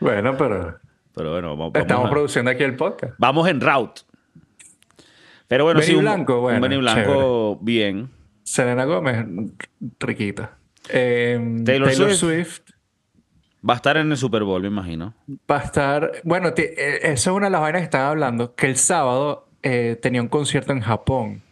[0.00, 0.78] Bueno, pero
[1.14, 3.14] Pero bueno, vamos, vamos estamos a- produciendo aquí el podcast.
[3.18, 4.02] vamos en route.
[5.48, 8.10] Pero bueno, Benny sí, un, Blanco, un bueno, Benny Blanco bien.
[8.42, 9.24] Selena Gómez,
[10.00, 10.56] riquita.
[10.90, 12.18] Eh, Taylor Taylor, Swift.
[12.18, 12.60] Swift.
[13.68, 15.14] Va a estar en el Super Bowl, me imagino.
[15.50, 16.12] va a estar.
[16.24, 19.98] Bueno, eh, esa es una de las vainas que estaba hablando, que el sábado eh,
[20.00, 21.42] tenía un concierto en Japón.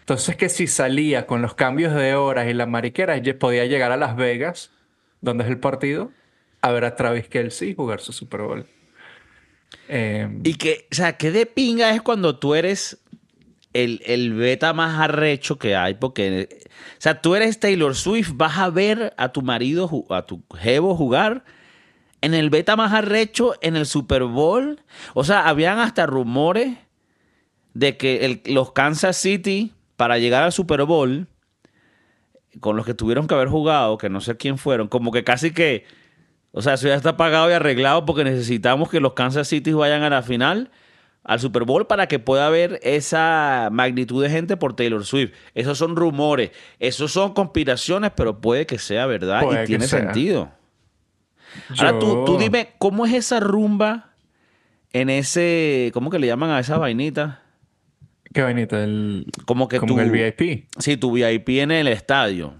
[0.00, 3.92] Entonces, que si salía con los cambios de horas y la mariquera, ya podía llegar
[3.92, 4.72] a Las Vegas,
[5.20, 6.10] donde es el partido,
[6.60, 8.66] a ver a Travis Kelce jugar su Super Bowl.
[9.88, 13.02] Eh, Y que, o sea, qué de pinga es cuando tú eres
[13.72, 18.58] el, el beta más arrecho que hay, porque, o sea, tú eres Taylor Swift, vas
[18.58, 21.44] a ver a tu marido, a tu jevo jugar
[22.20, 24.80] en el beta más arrecho en el Super Bowl.
[25.14, 26.76] O sea, habían hasta rumores
[27.74, 31.28] de que los Kansas City, para llegar al Super Bowl,
[32.58, 35.52] con los que tuvieron que haber jugado, que no sé quién fueron, como que casi
[35.52, 35.84] que,
[36.52, 40.02] o sea, eso ya está pagado y arreglado porque necesitamos que los Kansas City vayan
[40.02, 40.70] a la final,
[41.22, 45.32] al Super Bowl, para que pueda haber esa magnitud de gente por Taylor Swift.
[45.54, 50.00] Esos son rumores, esos son conspiraciones, pero puede que sea verdad Puede y tiene sea.
[50.00, 50.50] sentido.
[51.78, 54.10] Ahora tú, tú yo- dime, ¿cómo es esa rumba
[54.92, 57.42] en ese, ¿cómo que le llaman a esa vainita?
[58.32, 60.66] Qué bonito, el, Como que como el VIP.
[60.78, 62.54] Sí, tu VIP en el estadio.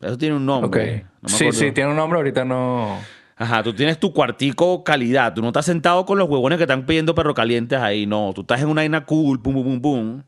[0.00, 1.06] Eso tiene un nombre.
[1.22, 2.98] no sí, sí, tiene un nombre, ahorita no.
[3.38, 5.34] Ajá, tú tienes tu cuartico calidad.
[5.34, 8.06] Tú no estás sentado con los huevones que están pidiendo perro calientes ahí.
[8.06, 10.22] No, tú estás en una vaina cool, pum, pum, pum, pum.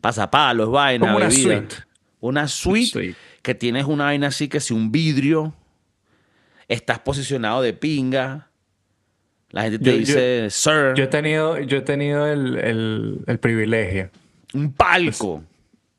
[0.00, 1.58] Pasapalos, vaina, Como una bebida.
[1.58, 1.74] suite.
[2.20, 3.16] Una suite, Suite.
[3.42, 5.54] que tienes una vaina así que si un vidrio.
[6.68, 8.48] Estás posicionado de pinga.
[9.50, 13.20] La gente te Yo- yo- dice, sir, Yo he tenido, yo he tenido el, el-
[13.26, 14.10] el privilegio.
[14.54, 15.42] un palco.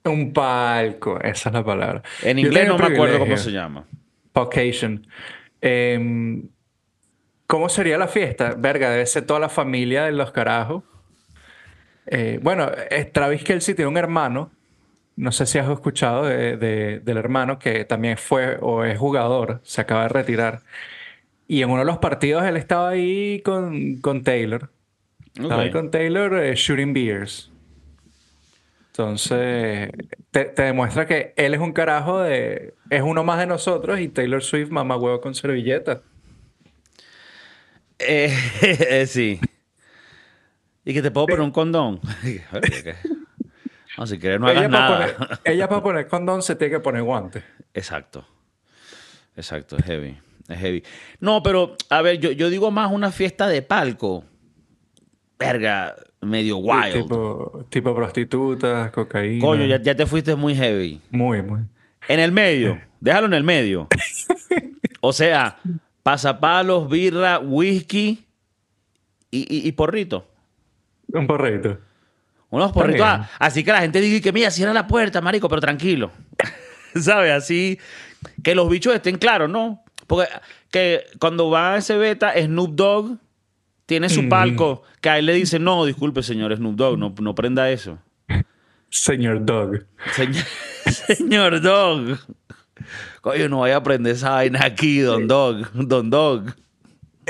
[0.06, 2.02] Un palco, esa es la palabra.
[2.24, 3.86] En Yo inglés no me acuerdo cómo se llama.
[4.34, 5.06] Occasion.
[5.62, 6.44] Em,
[7.48, 8.56] ¿Cómo sería la fiesta?
[8.58, 10.84] Verga, debe ser toda la familia de los carajos.
[12.08, 12.70] Eh, bueno,
[13.14, 14.52] Travis Kelce tiene un hermano.
[15.16, 19.62] No sé si has escuchado de- de- del hermano que también fue o es jugador.
[19.64, 20.62] Se acaba de retirar.
[21.48, 24.70] Y en uno de los partidos él estaba ahí con, con Taylor.
[25.36, 27.52] Estaba ahí con Taylor eh, shooting beers.
[28.96, 29.90] Entonces,
[30.30, 32.76] te, te demuestra que él es un carajo de...
[32.92, 36.02] Es uno más de nosotros y Taylor Swift mamá huevo con servilleta.
[38.06, 39.40] Eh, sí.
[40.84, 42.02] ¿Y que te puedo poner un condón?
[43.98, 45.18] no, si quieres no hagas ella, para nada.
[45.18, 47.44] poner, ella para poner condón se tiene que poner guantes.
[47.74, 48.28] Exacto.
[49.38, 50.20] Exacto, es heavy.
[50.50, 50.84] Es heavy.
[51.22, 54.26] No, pero, a ver, yo, yo digo más una fiesta de palco.
[55.40, 55.96] Verga,
[56.26, 56.94] medio wild.
[57.04, 59.42] Tipo, tipo prostitutas, cocaína.
[59.46, 61.00] Coño, ya, ya te fuiste muy heavy.
[61.12, 61.62] Muy, muy.
[62.08, 63.88] En el medio, déjalo en el medio.
[65.06, 65.58] O sea,
[66.02, 68.26] pasapalos, birra, whisky
[69.30, 70.26] y, y- y porrito.
[71.10, 71.78] Un porrito.
[72.50, 73.02] Unos porritos.
[73.06, 76.10] ah, así que la gente diga que, mira, cierra la puerta, marico, pero tranquilo.
[76.96, 77.32] ¿Sabes?
[77.34, 77.80] Así
[78.42, 79.84] que los bichos estén claros, ¿no?
[80.08, 80.30] Porque
[80.72, 83.18] que cuando va a ese beta, Snoop Dogg
[83.94, 84.30] tiene su Mm.
[84.30, 88.00] palco, que a él le dicen, no, disculpe, señor Snoop Dogg, no, no prenda eso.
[88.90, 89.86] Señor Dog.
[90.14, 90.44] Señor,
[91.18, 92.18] señor Dogg.
[93.22, 95.72] Coño, no vaya a prender esa vaina aquí, Don Dogg.
[95.74, 96.56] Don Dogg.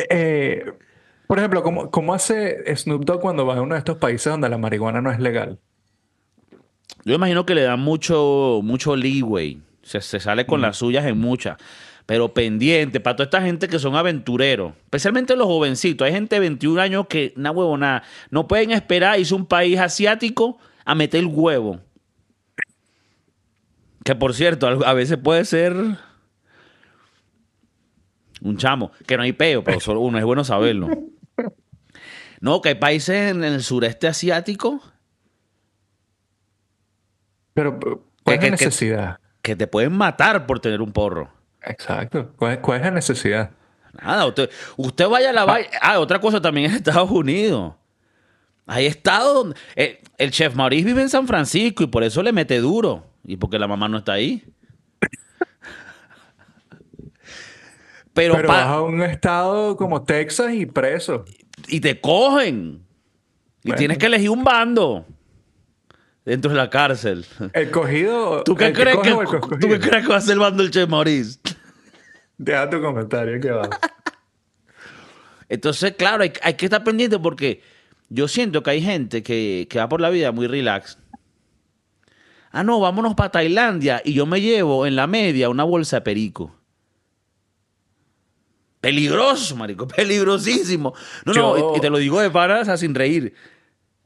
[0.10, 0.63] Eh,
[1.28, 4.47] por ejemplo, ¿cómo, ¿cómo hace Snoop Dogg cuando va a uno de estos países donde
[4.47, 5.60] la marihuana no es legal?
[7.04, 9.62] Yo imagino que le dan mucho, mucho leeway.
[9.82, 11.58] Se, se sale con las suyas en muchas.
[12.06, 16.06] Pero pendiente, para toda esta gente que son aventureros, especialmente los jovencitos.
[16.06, 19.46] Hay gente de 21 años que, na huevo, nada, no pueden esperar irse a un
[19.46, 21.80] país asiático a meter el huevo.
[24.04, 25.74] Que por cierto, a veces puede ser
[28.42, 30.89] un chamo, que no hay peo, pero solo uno es bueno saberlo.
[32.42, 34.82] No, que hay países en el sureste asiático
[37.54, 39.20] Pero, ¿cuál Que- es que- la que- necesidad?
[39.42, 41.32] que te pueden matar por tener un porro.
[41.65, 42.32] Exacto.
[42.36, 43.52] ¿Cuál, cuál es la necesidad?
[44.02, 45.69] Nada, usted, usted vaya a la vaina.
[45.82, 47.73] Ah, otra cosa también en Estados Unidos.
[48.65, 49.56] Hay estados donde...
[49.76, 53.06] eh, el chef Maurice vive en San Francisco y por eso le mete duro.
[53.26, 54.43] Y porque la mamá no está ahí.
[58.13, 61.26] Pero, Pero vas a un estado como Texas y preso.
[61.67, 62.84] y te cogen.
[63.63, 65.06] Y tienes que elegir un bando
[66.26, 67.26] dentro de la cárcel.
[67.54, 68.43] El cogido.
[68.43, 69.69] ¿Tú qué, el crees que, o el ¿Tú cogido?
[69.69, 71.39] qué crees que va a ser el bando del Chef Maurice?
[72.38, 73.69] Deja tu comentario que va.
[75.50, 77.62] Entonces, claro, hay, hay que estar pendiente porque
[78.10, 80.98] yo siento que hay gente que, que va por la vida muy relax.
[82.52, 86.02] Ah, no, vámonos para Tailandia y yo me llevo en la media una bolsa de
[86.02, 86.56] perico.
[88.80, 90.93] Peligroso, marico, peligrosísimo.
[91.26, 93.34] No, no, y, y te lo digo de paras, sin reír.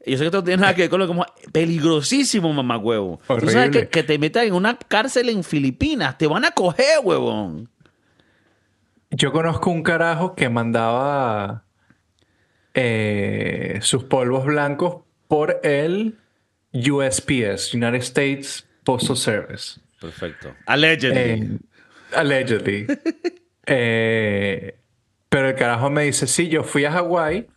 [0.06, 3.20] Yo sé que esto no tiene nada que ver con lo como peligrosísimo, mamá huevo.
[3.26, 7.00] Tú sabes que, que te metan en una cárcel en Filipinas, te van a coger,
[7.02, 7.68] huevón.
[9.10, 11.64] Yo conozco un carajo que mandaba
[12.74, 16.18] eh, sus polvos blancos por el
[16.72, 19.80] USPS, United States Postal Service.
[20.00, 20.54] Perfecto.
[20.66, 21.18] Allegedly.
[21.18, 21.58] Eh,
[22.14, 22.86] allegedly.
[23.70, 24.78] Eh,
[25.28, 27.48] pero el carajo me dice, sí, yo fui a Hawái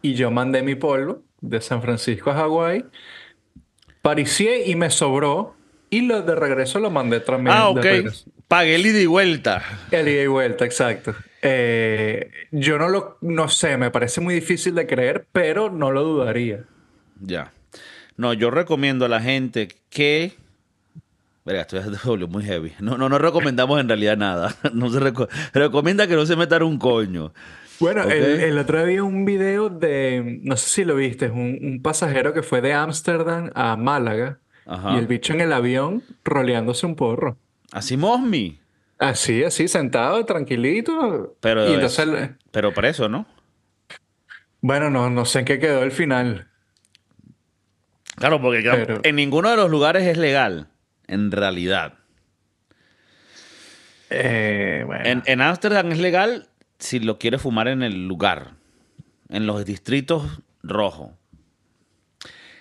[0.00, 2.84] y yo mandé mi polvo de San Francisco a Hawái,
[4.00, 5.55] paricié y me sobró
[5.90, 7.56] y lo de regreso lo mandé también.
[7.56, 7.86] ah, ok.
[8.48, 9.62] Pagué el ida y vuelta.
[9.90, 11.14] El ida y vuelta, exacto.
[11.42, 16.02] Eh, yo no lo, no sé, me parece muy difícil de creer, pero no lo
[16.04, 16.64] dudaría.
[17.20, 17.52] Ya.
[18.16, 20.32] No, yo recomiendo a la gente que.
[21.44, 22.72] Verga, esto volvió muy heavy.
[22.80, 24.54] No, no, no recomendamos en realidad nada.
[24.72, 27.32] No se reco- recomienda que no se metan un coño.
[27.78, 31.58] Bueno, el, el otro día un video de, no sé si lo viste, es un,
[31.62, 34.94] un pasajero que fue de Ámsterdam a Málaga Ajá.
[34.94, 37.36] y el bicho en el avión roleándose un porro.
[37.72, 38.58] Así Mosmi.
[38.98, 41.36] Así, así, sentado, tranquilito.
[41.40, 43.26] Pero, y entonces, es- pero preso, ¿no?
[44.60, 46.48] bueno, no, no sé en qué quedó el final.
[48.16, 50.68] Claro, porque Pero- en ninguno de los lugares es legal.
[51.06, 51.94] En realidad.
[54.10, 55.22] Eh, bueno.
[55.26, 56.48] En Ámsterdam es legal
[56.78, 58.52] si lo quieres fumar en el lugar.
[59.28, 61.10] En los distritos rojos.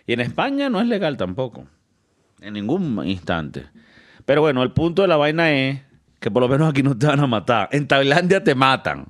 [0.08, 1.68] Y en España no es legal tampoco.
[2.41, 3.65] En ningún instante.
[4.26, 5.82] Pero bueno, el punto de la vaina es
[6.19, 7.69] que por lo menos aquí no te van a matar.
[7.71, 9.06] En Tailandia te matan.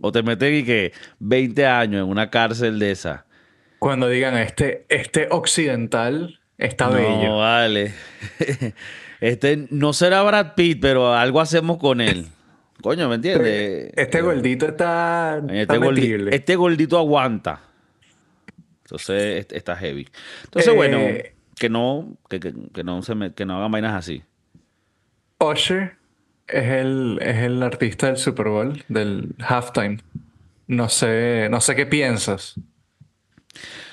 [0.00, 3.24] O te meten y que 20 años en una cárcel de esa.
[3.78, 7.36] Cuando digan este, este occidental está No, bello.
[7.38, 7.94] vale.
[9.20, 12.26] Este no será Brad Pitt, pero algo hacemos con él.
[12.82, 13.90] Coño, ¿me entiendes?
[13.96, 16.36] Este gordito está, Este, está gordi- metible.
[16.36, 17.62] este gordito aguanta.
[18.84, 20.06] Entonces est- está heavy.
[20.44, 20.98] Entonces, Eh, bueno,
[21.58, 24.22] que no, que, que- que no se me- que no hagan vainas así.
[25.40, 25.96] Usher
[26.48, 29.98] es el, es el artista del Super Bowl, del halftime.
[30.66, 32.54] No sé, no sé qué piensas.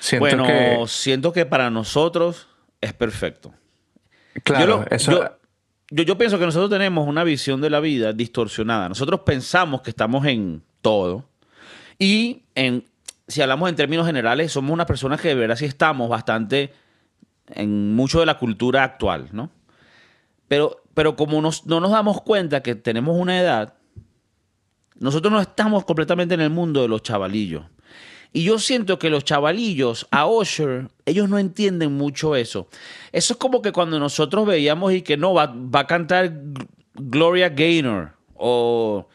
[0.00, 2.48] Siento bueno, que, siento que para nosotros
[2.80, 3.52] es perfecto.
[4.42, 5.38] claro, yo, lo- eso, yo-
[5.90, 8.88] yo- yo pienso que nosotros tenemos una visión de la vida distorsionada.
[8.88, 11.24] Nosotros pensamos que estamos en todo.
[11.98, 12.84] Y en,
[13.28, 16.72] si hablamos en términos generales, somos unas personas que de verdad sí estamos bastante
[17.48, 19.50] en mucho de la cultura actual, ¿no?
[20.48, 23.74] Pero, pero como nos- no nos damos cuenta que tenemos una edad,
[24.98, 27.64] nosotros no estamos completamente en el mundo de los chavalillos.
[28.32, 32.68] Y yo siento que los chavalillos a Usher, ellos no entienden mucho eso.
[33.12, 36.32] Eso es como que cuando nosotros veíamos y que no, va, va a cantar
[36.94, 39.08] Gloria Gaynor o,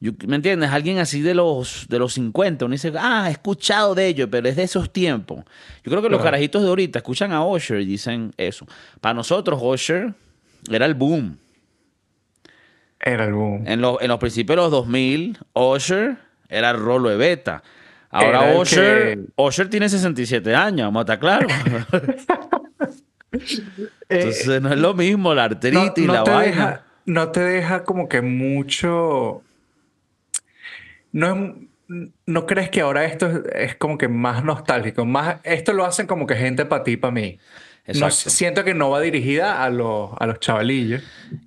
[0.00, 0.70] ¿me entiendes?
[0.70, 2.64] Alguien así de los, de los 50.
[2.64, 5.44] Uno dice, ah, he escuchado de ellos, pero es de esos tiempos.
[5.84, 6.24] Yo creo que los Claro.
[6.32, 8.66] carajitos de ahorita escuchan a Usher y dicen eso.
[9.00, 10.14] Para nosotros, Usher
[10.70, 11.36] era el boom.
[13.00, 13.64] era el boom.
[13.66, 16.16] En, los- en los principios de los 2000, Usher
[16.48, 17.62] era el rolo de beta.
[18.10, 21.52] Ahora Usher, que- tiene 67 años, vamos a estar claros.
[24.08, 26.42] Entonces no es lo mismo la no, artritis, no la vaina.
[26.44, 29.42] deja, no te deja como que mucho.
[31.12, 31.68] No es-
[32.26, 33.40] ¿No crees que ahora esto es,
[33.70, 35.06] es como que más nostálgico?
[35.06, 37.38] Más, esto lo hacen como que gente para ti, para mí.
[37.86, 41.02] No, siento que no va dirigida a los, a los chavalillos.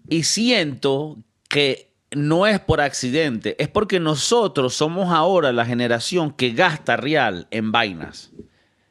[0.10, 6.50] Y siento que no es por accidente, es porque nosotros somos ahora la generación que
[6.54, 8.32] gasta real en vainas.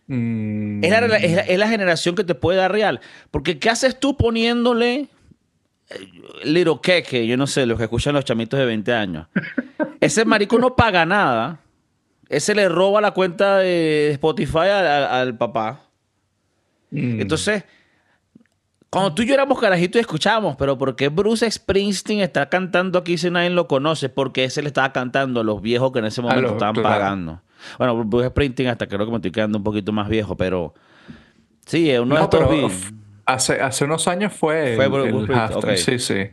[0.06, 3.00] Mm, Es la, es la- es la generación que te puede dar real.
[3.32, 5.08] Porque ¿qué haces tú poniéndole
[5.90, 6.08] eh,
[6.44, 7.26] Little Keke?
[7.26, 9.26] Yo no sé, los que escuchan los chamitos de 20 años.
[10.00, 11.60] Ese marico no paga nada.
[12.28, 15.80] Ese le roba la cuenta de Spotify al, papá.
[16.90, 17.20] mm.
[17.20, 17.64] Entonces,
[18.88, 22.98] cuando tú y yo éramos carajitos y escuchábamos, pero ¿por qué Bruce Springsteen está cantando
[22.98, 24.08] aquí si nadie lo conoce?
[24.08, 26.88] Porque ese le estaba cantando a los viejos que en ese momento los- estaban claro.
[26.88, 27.42] pagando.
[27.78, 30.72] Bueno, Bruce Springsteen hasta creo que me estoy quedando un poquito más viejo, pero
[31.66, 32.40] sí, uno de estos
[32.72, 32.92] f-
[33.26, 35.32] hace, hace unos años fue, Fue el, Bruce
[35.72, 35.78] el.
[35.78, 36.30] Sí, sí.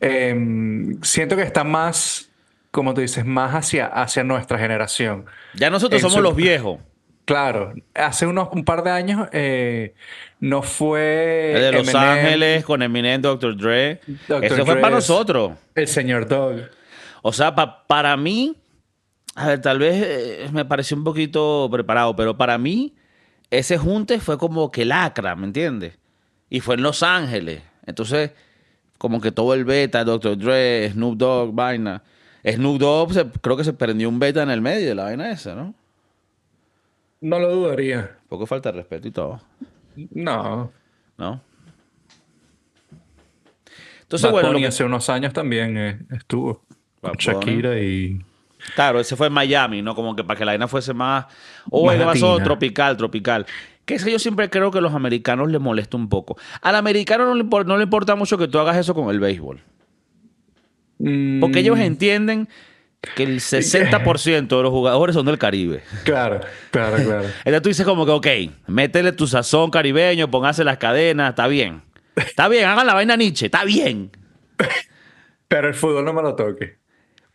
[0.00, 2.29] Em, siento que está más,
[2.70, 5.26] como tú dices, más hacia, hacia nuestra generación.
[5.54, 6.78] Ya nosotros en somos su- los viejos.
[7.24, 9.94] Claro, hace unos un par de años eh,
[10.40, 13.56] no fue El de Los Eminem, Ángeles con Eminem, Dr.
[13.56, 14.00] Dre.
[14.26, 14.44] Dr.
[14.44, 15.52] Eso fue Dre para es- nosotros.
[15.76, 16.62] el señor Dog.
[17.22, 18.56] O sea, pa- para mí,
[19.36, 22.94] a ver, tal vez eh, me pareció un poquito preparado, pero para mí
[23.50, 25.98] ese junte fue como que lacra, ¿me entiendes?
[26.48, 27.62] Y fue en Los Ángeles.
[27.86, 28.32] Entonces,
[28.98, 30.36] como que todo el beta, Dr.
[30.36, 32.02] Dre, Snoop Dogg, vaina.
[32.44, 35.30] Snoop Dogg se- creo que se prendió un beta en el medio de la vaina
[35.30, 35.74] esa, ¿no?
[37.20, 38.16] No lo dudaría.
[38.28, 39.40] Poco falta de respeto y todo,
[40.14, 40.72] No.
[41.18, 41.40] ¿no?
[44.02, 46.62] Entonces, Bad bueno, lo Bunny que- hace unos años también eh, estuvo
[47.00, 48.20] con Shakira y
[48.74, 49.94] Claro, ese fue en Miami, ¿no?
[49.94, 51.26] Como que para que la vaina fuese más.
[51.70, 53.46] O Más el vaso tropical, tropical.
[53.86, 56.36] Que es que yo siempre creo que a los americanos les molesta un poco.
[56.60, 59.60] Al americano no le, no le importa mucho que tú hagas eso con el béisbol.
[61.40, 62.48] Porque ellos Mm, entienden
[63.16, 65.82] que el 60% de los jugadores son del Caribe.
[66.04, 66.40] Claro,
[66.70, 67.24] claro, claro.
[67.44, 68.26] Entonces tú dices como que, ok,
[68.66, 71.82] métele tu sazón caribeño, póngase las cadenas, está bien.
[72.16, 74.10] Está bien, hagan la vaina Nietzsche, está bien.
[75.48, 76.78] Pero el fútbol no me lo toque.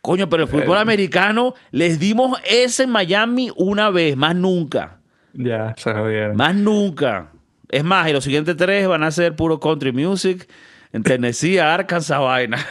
[0.00, 0.52] Coño, pero el Eh.
[0.52, 5.00] fútbol americano les dimos ese en Miami una vez, más nunca.
[5.32, 6.36] Ya, se jodieron.
[6.36, 7.32] Más nunca.
[7.68, 10.48] Es más, y los siguientes tres van a ser puro country music
[10.92, 12.64] en Tennessee, Arkansas, vaina.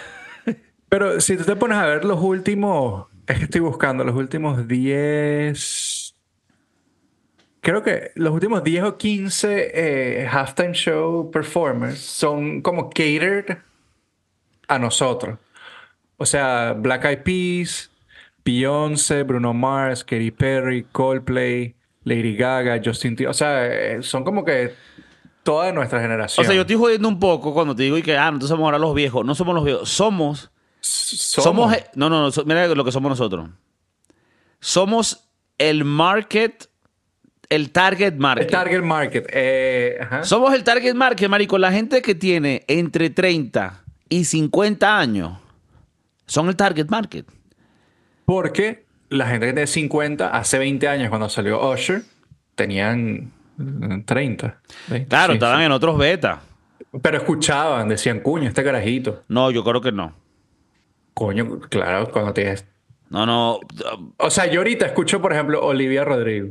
[0.89, 4.67] Pero si tú te pones a ver los últimos, es que estoy buscando los últimos
[4.67, 6.15] 10,
[7.61, 13.57] creo que los últimos 10 o 15 eh, halftime show performers son como catered
[14.67, 15.39] a nosotros.
[16.17, 17.91] O sea, Black Eyed Peas,
[18.45, 23.31] Beyoncé, Bruno Mars, Katy Perry, Coldplay, Lady Gaga, Justin Timberlake.
[23.31, 24.73] O sea, eh, son como que
[25.43, 26.45] toda nuestra O generación.
[26.45, 28.79] sea, yo estoy jodiendo un poco cuando te digo y que, ah, entonces somos ahora
[28.79, 29.25] los viejos.
[29.25, 30.51] No somos los viejos, somos.
[30.85, 31.73] Somos, Somos.
[31.73, 32.43] eh, no, no, no.
[32.45, 33.49] Mira lo que somos nosotros.
[34.59, 35.27] Somos
[35.57, 36.69] el market,
[37.49, 38.45] el target market.
[38.45, 39.27] el target market.
[39.31, 40.23] eh, ajá.
[40.23, 41.57] Somos el target market, marico.
[41.57, 45.37] La gente que tiene entre 30 y 50 años
[46.25, 47.25] son el target market.
[48.25, 52.03] Porque la gente que tiene 50, hace 20 años cuando salió Usher,
[52.55, 54.61] tenían eh, 30.
[54.87, 55.65] 20, Claro, sí, estaban sí.
[55.65, 56.39] en otros betas.
[57.01, 59.23] Pero escuchaban, decían, cuño, este carajito.
[59.27, 60.13] No, yo creo que no.
[61.15, 62.65] Coño, claro, cuando tienes...
[63.09, 63.59] No, no.
[64.17, 66.49] O sea, yo ahorita escucho, por ejemplo, Olivia Rodrigo.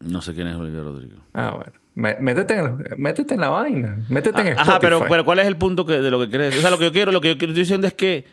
[0.00, 1.16] No sé quién es Olivia Rodrigo.
[1.32, 1.72] Ah, bueno.
[1.94, 3.98] Mé- Métete en, métete en la vaina.
[4.08, 4.70] Métete en Spotify.
[4.70, 6.56] Ajá, pero, pero ¿cuál es el punto que, de lo que quieres?
[6.56, 8.26] O sea, lo que yo quiero, lo que yo quiero estoy diciendo es que.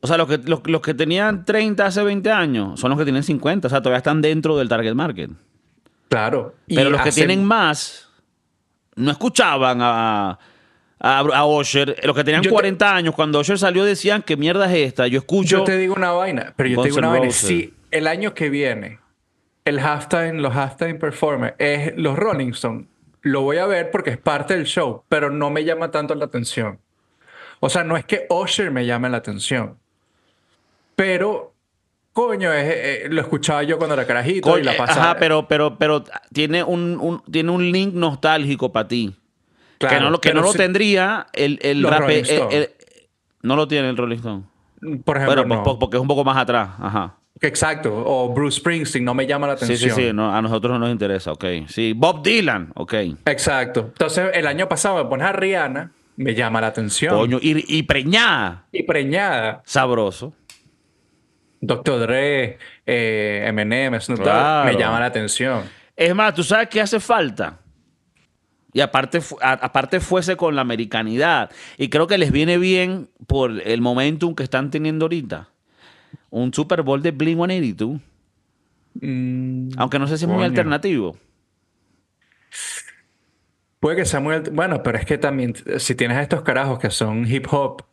[0.00, 3.04] O sea, los que, los, los que tenían 30 hace 20 años son los que
[3.04, 3.66] tienen 50.
[3.66, 5.30] O sea, todavía están dentro del target market.
[6.08, 6.54] Claro.
[6.66, 8.08] Y Pero los que tienen más
[8.96, 10.38] no escuchaban a,
[11.00, 11.96] a, a Usher.
[12.04, 15.06] Los que tenían Yo te- 40 años, cuando Usher salió, decían que mierda es esta.
[15.06, 15.58] Yo escucho.
[15.58, 17.26] Yo te digo una vaina, pero yo Guns te digo una vaina.
[17.26, 17.46] Roses.
[17.48, 18.98] Si el año que viene
[19.64, 22.86] el halftime, los halftime performers es los Rolling Stones,
[23.22, 26.24] lo voy a ver porque es parte del show, pero no me llama tanto la
[26.26, 26.78] atención.
[27.60, 29.76] O sea, no es que Usher me llame la atención,
[30.96, 31.54] pero
[32.12, 35.10] coño, es- eh, lo escuchaba yo cuando era carajito y la eh, pasaba.
[35.10, 39.14] Ajá, pero, pero, pero tiene un, un- tiene un link nostálgico para ti.
[39.78, 42.70] Que no lo, que no lo si- tendría el, el Rolling el-
[43.42, 44.42] no lo tiene el Rolling Stone.
[45.04, 45.62] Por ejemplo, Bueno, pues, no.
[45.64, 46.70] po- porque es un poco más atrás.
[46.78, 47.14] Ajá.
[47.40, 47.92] Exacto.
[48.04, 49.94] O Bruce Springsteen no me llama la Sí, atención.
[49.96, 50.12] sí, sí.
[50.12, 51.32] no, a nosotros no nos interesa.
[51.32, 51.44] Ok.
[51.68, 51.92] Sí.
[51.96, 52.72] Bob Dylan.
[52.74, 52.94] Ok.
[53.26, 53.80] Exacto.
[53.92, 57.14] Entonces, el año pasado me pones a Rihanna, me llama la atención.
[57.16, 57.38] Coño.
[57.40, 58.66] Y, y preñada.
[58.72, 59.62] Y preñada.
[59.64, 60.32] Sabroso.
[61.60, 62.00] Dr.
[62.00, 64.70] Dre, eh, Eminem, Snoop Claro.
[64.72, 65.62] me llama la atención.
[65.96, 67.58] Es más, ¿tú sabes qué hace falta?
[68.72, 71.50] Y aparte, a- aparte fuese con la americanidad.
[71.78, 75.48] Y creo que les viene bien por el momentum que están teniendo ahorita.
[76.30, 78.00] Un Super Bowl de Blink 182.
[79.00, 80.46] Mm, Aunque no sé si es muy Coño.
[80.46, 81.16] alternativo.
[83.80, 84.38] puede que sea muy...
[84.52, 87.84] Bueno, pero es que también, si tienes estos carajos que son hip hop,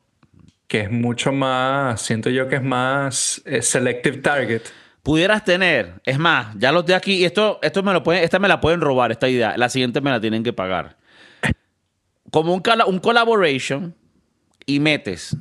[0.67, 4.61] que es mucho más, siento yo que es más eh, selective target.
[5.05, 8.39] Pudieras tener, es más, ya los de aquí, y esto, esto me lo pueden, esta
[8.39, 9.55] me la pueden robar, esta idea.
[9.55, 10.97] La siguiente me la tienen que pagar.
[12.31, 13.93] Como un, un collaboration
[14.65, 15.37] y metes.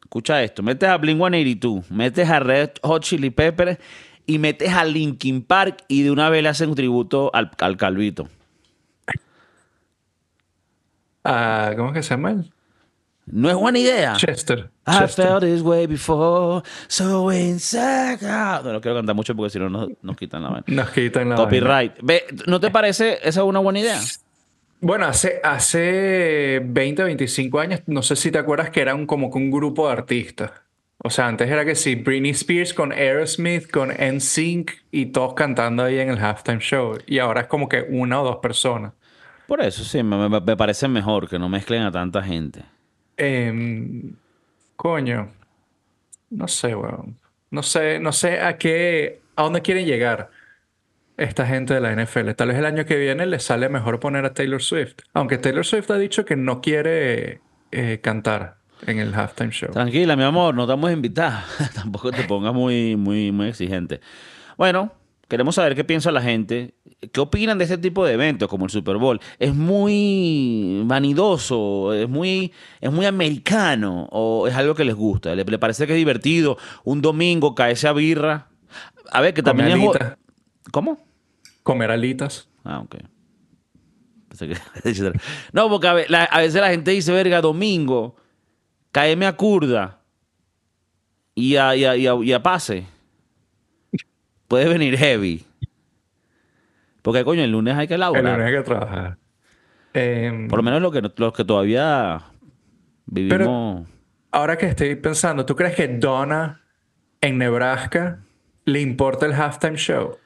[0.00, 3.78] Escucha esto, metes a Blink 182, metes a Red Hot Chili Peppers
[4.24, 7.76] y metes a Linkin Park y de una vez le hacen un tributo al, al
[7.76, 8.28] Calvito.
[11.24, 12.52] Ah, ¿Cómo es que se llama él?
[13.26, 14.14] No es buena idea.
[14.16, 14.70] Chester.
[14.86, 15.26] I Chester.
[15.26, 18.64] felt this way before, so inside out.
[18.64, 20.64] No lo quiero cantar mucho porque si no nos, nos quitan la vaina.
[20.66, 21.44] Nos quitan la vaina.
[21.44, 21.92] Copyright.
[22.02, 24.00] Ve, ¿No te parece esa una buena idea?
[24.80, 29.30] Bueno, hace, hace 20, 25 años, no sé si te acuerdas que era un, como
[29.30, 30.50] que un grupo de artistas.
[31.04, 35.84] O sea, antes era que sí, Britney Spears con Aerosmith, con NSYNC y todos cantando
[35.84, 36.98] ahí en el halftime show.
[37.06, 38.92] Y ahora es como que una o dos personas.
[39.46, 42.64] Por eso sí, me, me- me parece mejor que no mezclen a tanta gente.
[43.24, 44.16] Em,
[44.74, 45.30] coño,
[46.30, 47.20] no sé, weón.
[47.52, 50.30] No sé, no sé a qué, a dónde quieren llegar
[51.16, 52.32] esta gente de la NFL.
[52.32, 54.96] Tal vez el año que viene les sale mejor poner a Taylor Swift.
[55.12, 58.56] Aunque Taylor Swift ha dicho que no quiere eh, cantar
[58.88, 59.70] en el halftime show.
[59.70, 61.44] Tranquila, mi amor, no estamos invitados.
[61.76, 64.00] Tampoco te pongas muy, muy, muy exigente.
[64.56, 64.92] Bueno,
[65.32, 66.74] queremos saber qué piensa la gente.
[67.10, 69.18] ¿Qué opinan de este tipo de eventos como el Super Bowl?
[69.38, 71.94] ¿Es muy vanidoso?
[71.94, 72.52] ¿Es muy,
[72.82, 74.08] es muy americano?
[74.12, 75.34] ¿O es algo que les gusta?
[75.34, 76.58] ¿Le, le parece que es divertido?
[76.84, 78.48] Un domingo caerse a birra.
[79.10, 79.84] A ver, que Comer también es...
[79.86, 80.18] jo- alitas.
[80.70, 80.98] ¿Cómo?
[81.62, 82.48] Comer alitas.
[82.62, 82.96] Ah, ok.
[85.52, 88.16] No, porque a ve- la- a veces la gente dice, verga, domingo,
[88.90, 90.00] caeme a curda
[91.34, 92.86] y a, y a- y a- y a pase.
[94.52, 95.46] Puede venir heavy.
[97.00, 98.22] Porque, coño, el lunes hay que El laburar.
[98.22, 99.16] lunes hay que trabajar.
[99.94, 102.20] Em, Por lo menos que, los que todavía
[103.06, 103.88] vivimos...
[104.30, 106.60] ahora que estoy pensando, ¿tú crees que Donna
[107.22, 108.18] en Nebraska
[108.66, 110.18] le importa el halftime show?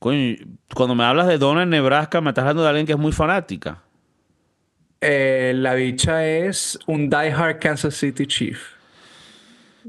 [0.00, 0.34] Coño,
[0.74, 3.12] cuando me hablas de Donna en Nebraska, me estás hablando de alguien que es muy
[3.12, 3.84] fanática.
[5.00, 8.60] Eh, la bicha es un diehard Kansas City Chief.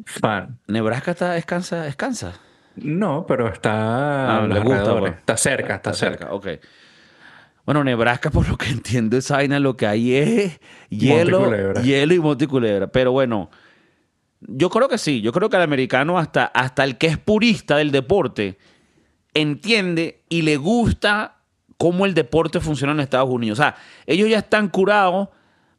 [0.05, 0.59] Fan.
[0.67, 2.39] Nebraska está, es Kansas, es Kansas.
[2.77, 4.37] No, pero está.
[4.37, 5.13] Ah, le gusta, pues.
[5.13, 6.33] Está cerca, está, cerca.
[6.33, 6.47] Ok.
[7.65, 10.59] Bueno, Nebraska, por lo que entiendo, esa vaina lo que hay es
[10.89, 12.87] hielo, hielo y monticulebra.
[12.87, 13.49] Pero bueno,
[14.41, 15.21] yo creo que sí.
[15.21, 18.57] Yo creo que el americano, hasta, hasta el que es purista del deporte,
[19.33, 21.37] entiende y le gusta
[21.77, 23.59] cómo el deporte funciona en Estados Unidos.
[23.59, 23.75] O sea,
[24.05, 25.29] ellos ya están curados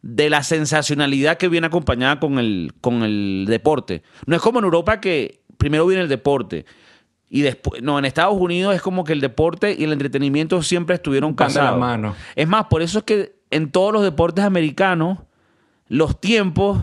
[0.02, 4.02] de la sensacionalidad que viene acompañada con el, con el deporte.
[4.26, 6.64] No es como en Europa que primero viene el deporte
[7.28, 7.82] y después...
[7.82, 11.78] No, en Estados Unidos es como que el deporte y el entretenimiento siempre estuvieron casados.
[11.78, 12.14] mano.
[12.34, 15.18] Es más, por eso es que en todos los deportes americanos
[15.88, 16.78] los tiempos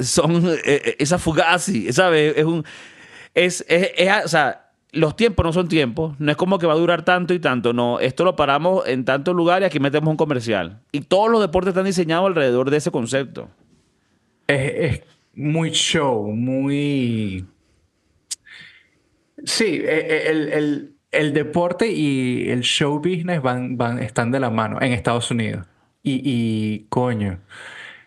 [0.00, 2.34] son eh, eh, esa fugazi, ¿sabes?
[2.36, 2.64] Es un
[3.34, 6.72] es, es- es- o sea, los tiempos no son tiempos, no es como que va
[6.72, 10.10] a durar tanto y tanto, no, esto lo paramos en tantos lugares y aquí metemos
[10.10, 10.80] un comercial.
[10.92, 13.48] Y todos los deportes están diseñados alrededor de ese concepto.
[14.46, 15.02] Es, es
[15.34, 17.44] muy show, muy.
[19.44, 24.40] Sí, e- e- el, el- el deporte y el show business van, van, están de
[24.40, 25.66] la mano en Estados Unidos.
[26.02, 27.38] Y, y coño,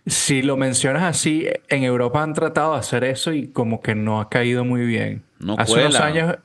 [0.06, 4.20] si lo mencionas así, en Europa han tratado de hacer eso y como que no
[4.22, 5.24] ha caído muy bien.
[5.40, 6.36] No hace unos años,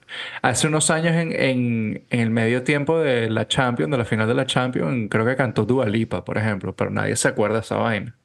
[0.41, 4.27] hace unos años en, en- en el medio tiempo de la Champions, de la final
[4.27, 7.61] de la Champions, creo que cantó Dua Lipa, por ejemplo, pero nadie se acuerda de
[7.61, 8.17] esa vaina.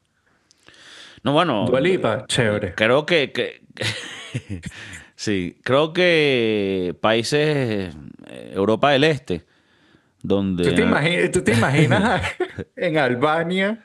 [1.23, 2.73] No, bueno, Dua Lipa, chévere.
[2.75, 3.61] creo que, que-
[5.21, 7.93] sí, creo que países
[8.27, 9.45] eh, Europa del Este
[10.23, 12.21] donde ¿Tú te, imagi- tú te imaginas
[12.75, 13.83] en Albania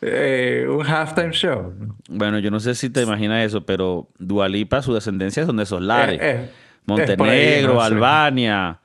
[0.00, 1.72] eh, un halftime show?
[2.08, 5.80] Bueno, yo no sé si te imaginas eso, pero Dualipa, su descendencia son de esos
[5.82, 6.20] lares.
[6.20, 6.50] Eh, eh,
[6.86, 7.80] Montenegro, ahí, no.
[7.82, 8.80] Albania,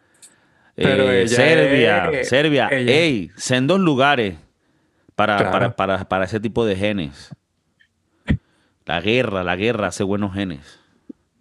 [0.78, 2.70] Serbia, Serbia.
[2.72, 4.36] ella- Ey, sendos lugares
[5.16, 5.52] para, Claro.
[5.52, 7.36] para, para, para ese tipo de genes.
[8.86, 10.79] La guerra, la guerra hace buenos genes.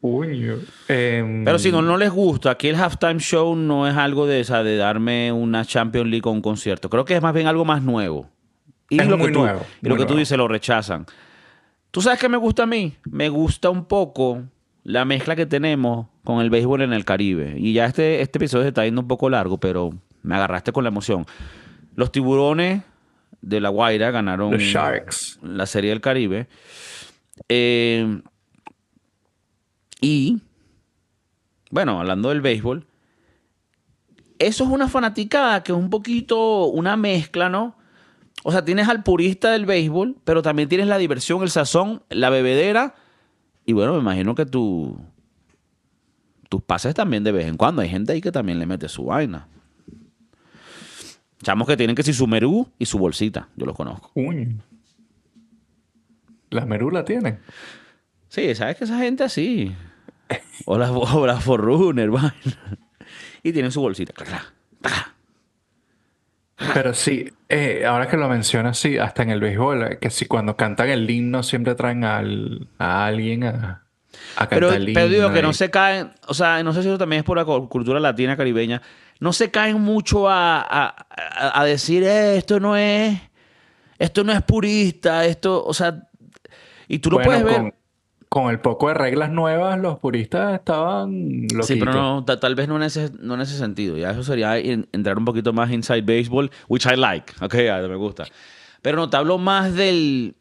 [0.00, 0.58] Puño.
[0.86, 4.40] Em, Pero si no, no les gusta, aquí el halftime show no es algo de,
[4.40, 6.88] o sea, de darme una Champions League o un concierto.
[6.88, 8.28] Creo que es más bien algo más nuevo.
[8.90, 11.04] Y Es lo muy que tú, nuevo, y lo que tú dices lo rechazan.
[11.90, 12.94] ¿Tú sabes qué me gusta a mí?
[13.10, 14.42] Me gusta un poco
[14.84, 17.54] la mezcla que tenemos con el béisbol en el Caribe.
[17.58, 19.90] Y ya este, este episodio se está yendo un poco largo, pero
[20.22, 21.26] me agarraste con la emoción.
[21.96, 22.82] Los tiburones
[23.42, 25.38] de La Guaira ganaron Sharks.
[25.42, 26.46] la Serie del Caribe.
[27.48, 28.20] Eh,
[30.00, 30.40] y,
[31.70, 32.86] bueno, hablando del béisbol,
[34.38, 37.76] eso es una fanaticada que es un poquito una mezcla, ¿no?
[38.44, 42.30] O sea, tienes al purista del béisbol, pero también tienes la diversión, el sazón, la
[42.30, 42.94] bebedera.
[43.66, 44.96] Y bueno, me imagino que tu,
[46.48, 47.82] tus pases también de vez en cuando.
[47.82, 49.48] Hay gente ahí que también le mete su vaina.
[51.42, 53.48] Chamos que tienen que si su merú y su bolsita.
[53.56, 54.12] Yo los conozco.
[54.14, 54.62] Puño.
[56.50, 57.38] La merula tiene.
[58.28, 59.74] Sí, sabes que esa gente así.
[60.66, 62.32] O las o Forerunner, vaina.
[63.42, 64.12] Y tienen su bolsita.
[66.74, 70.26] Pero sí, Eh, ahora que lo mencionas, sí, hasta en el béisbol, eh, que si
[70.26, 73.86] cuando cantan el himno siempre traen al, a alguien a,
[74.36, 76.82] a cantar Pero, el pero digo himno que no se caen, o sea, no sé
[76.82, 78.82] si eso también es por la cu- cultura latina caribeña,
[79.20, 83.18] no se caen mucho a, a- a- a decir "Eh, esto no es,
[83.98, 86.06] esto no es purista, esto, o sea,
[86.86, 87.56] y tú lo Bueno, puedes ver.
[87.62, 87.74] con,
[88.28, 91.66] con el poco de reglas nuevas, los puristas estaban loquitos.
[91.66, 93.96] Sí, pero no, ta- tal vez no en ese, no en ese sentido.
[93.96, 97.32] Ya eso sería en- entrar un poquito más inside baseball, which I like.
[97.40, 98.24] Ok, me gusta.
[98.82, 100.34] Pero no, te hablo más del...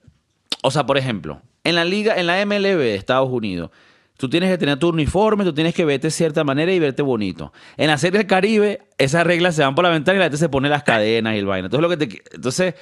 [0.63, 3.71] O sea, por ejemplo, en la liga, en la MLB de Estados Unidos,
[4.17, 7.01] tú tienes que tener tu uniforme, tú tienes que verte de cierta manera y verte
[7.03, 7.53] bonito.
[7.77, 10.37] En la Serie del Caribe, esas reglas se van por la ventana y la gente
[10.37, 11.67] se pone las cadenas y el vaina.
[11.67, 12.21] Entonces, lo que te...
[12.35, 12.75] Entonces...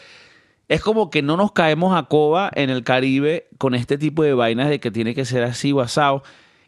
[0.67, 4.33] Es como que no nos caemos a coba en el Caribe con este tipo de
[4.33, 6.23] vainas de que tiene que ser así o asado.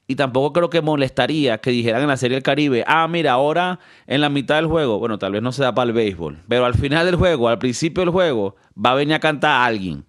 [0.05, 3.79] Y tampoco creo que molestaría que dijeran en la serie del Caribe, ah, mira, ahora
[4.05, 6.65] en la mitad del juego, bueno, tal vez no se da para el béisbol, pero
[6.65, 10.05] al final del juego, al principio del juego, va a venir a cantar alguien.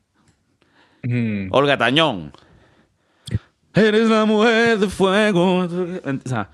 [1.03, 1.49] Mm.
[1.51, 2.33] Olga Tañón.
[3.75, 5.61] Eres la mujer de fuego.
[5.61, 5.69] O
[6.25, 6.51] sea,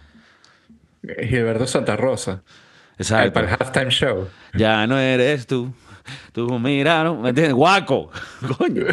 [1.02, 2.42] Gilberto Santa Rosa.
[2.96, 3.32] El, exacto.
[3.32, 4.28] para el halftime show.
[4.54, 5.72] Ya no eres tú.
[6.32, 7.54] Tú miraron, ¿me entiendes?
[7.54, 8.10] Guaco.
[8.58, 8.84] Coño.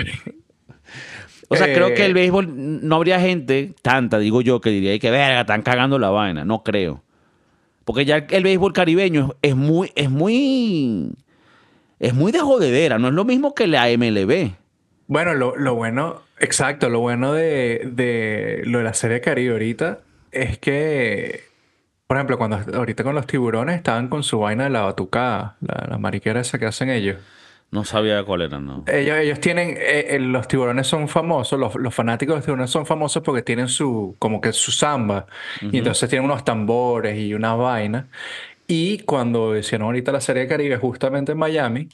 [1.47, 4.97] O sea, creo que el Eh, béisbol no habría gente, tanta, digo yo, que diría
[4.99, 6.45] que verga, están cagando la vaina.
[6.45, 7.03] No creo.
[7.84, 11.12] Porque ya el béisbol caribeño es muy, es muy,
[11.99, 12.99] es muy de jodedera.
[12.99, 14.51] No es lo mismo que la MLB.
[15.07, 19.99] Bueno, lo, lo bueno, exacto, lo bueno de, de lo de la serie Caribe ahorita
[20.32, 21.41] es que,
[22.12, 25.88] por ejemplo, cuando ahorita con los tiburones estaban con su vaina de la batucada, la,
[25.91, 27.16] la mariquera esa que hacen ellos.
[27.72, 28.84] No sabía cuál era, ¿no?
[28.86, 32.70] Ellos, ellos tienen, eh, eh, los tiburones son famosos, los, los fanáticos de los tiburones
[32.70, 35.26] son famosos porque tienen su, como que su samba,
[35.62, 38.07] y entonces tienen unos tambores y unas vainas.
[38.68, 41.88] Y cuando hicieron ahorita la serie de Caribe, justamente en Miami,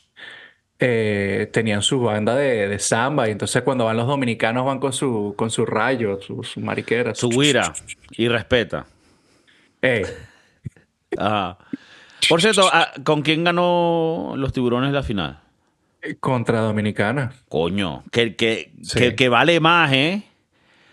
[0.79, 4.93] eh, tenían su banda de, de samba, y entonces cuando van los dominicanos van con
[4.93, 7.13] su, con su rayo, su, su mariquera.
[7.13, 7.71] Su guira
[8.13, 8.87] y respeta.
[11.17, 11.57] Ajá.
[12.29, 15.39] Por cierto, ah, ¿con quién ganó los tiburones la final?
[16.21, 17.33] contra Dominicana.
[17.49, 18.97] Coño, que, que, Sí.
[18.97, 20.23] que, que vale más, ¿eh?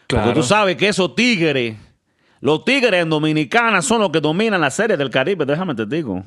[0.08, 0.24] Claro.
[0.26, 1.76] Porque tú sabes que esos tigres,
[2.40, 6.24] los tigres en Dominicana son los que dominan la serie del Caribe, déjame te digo.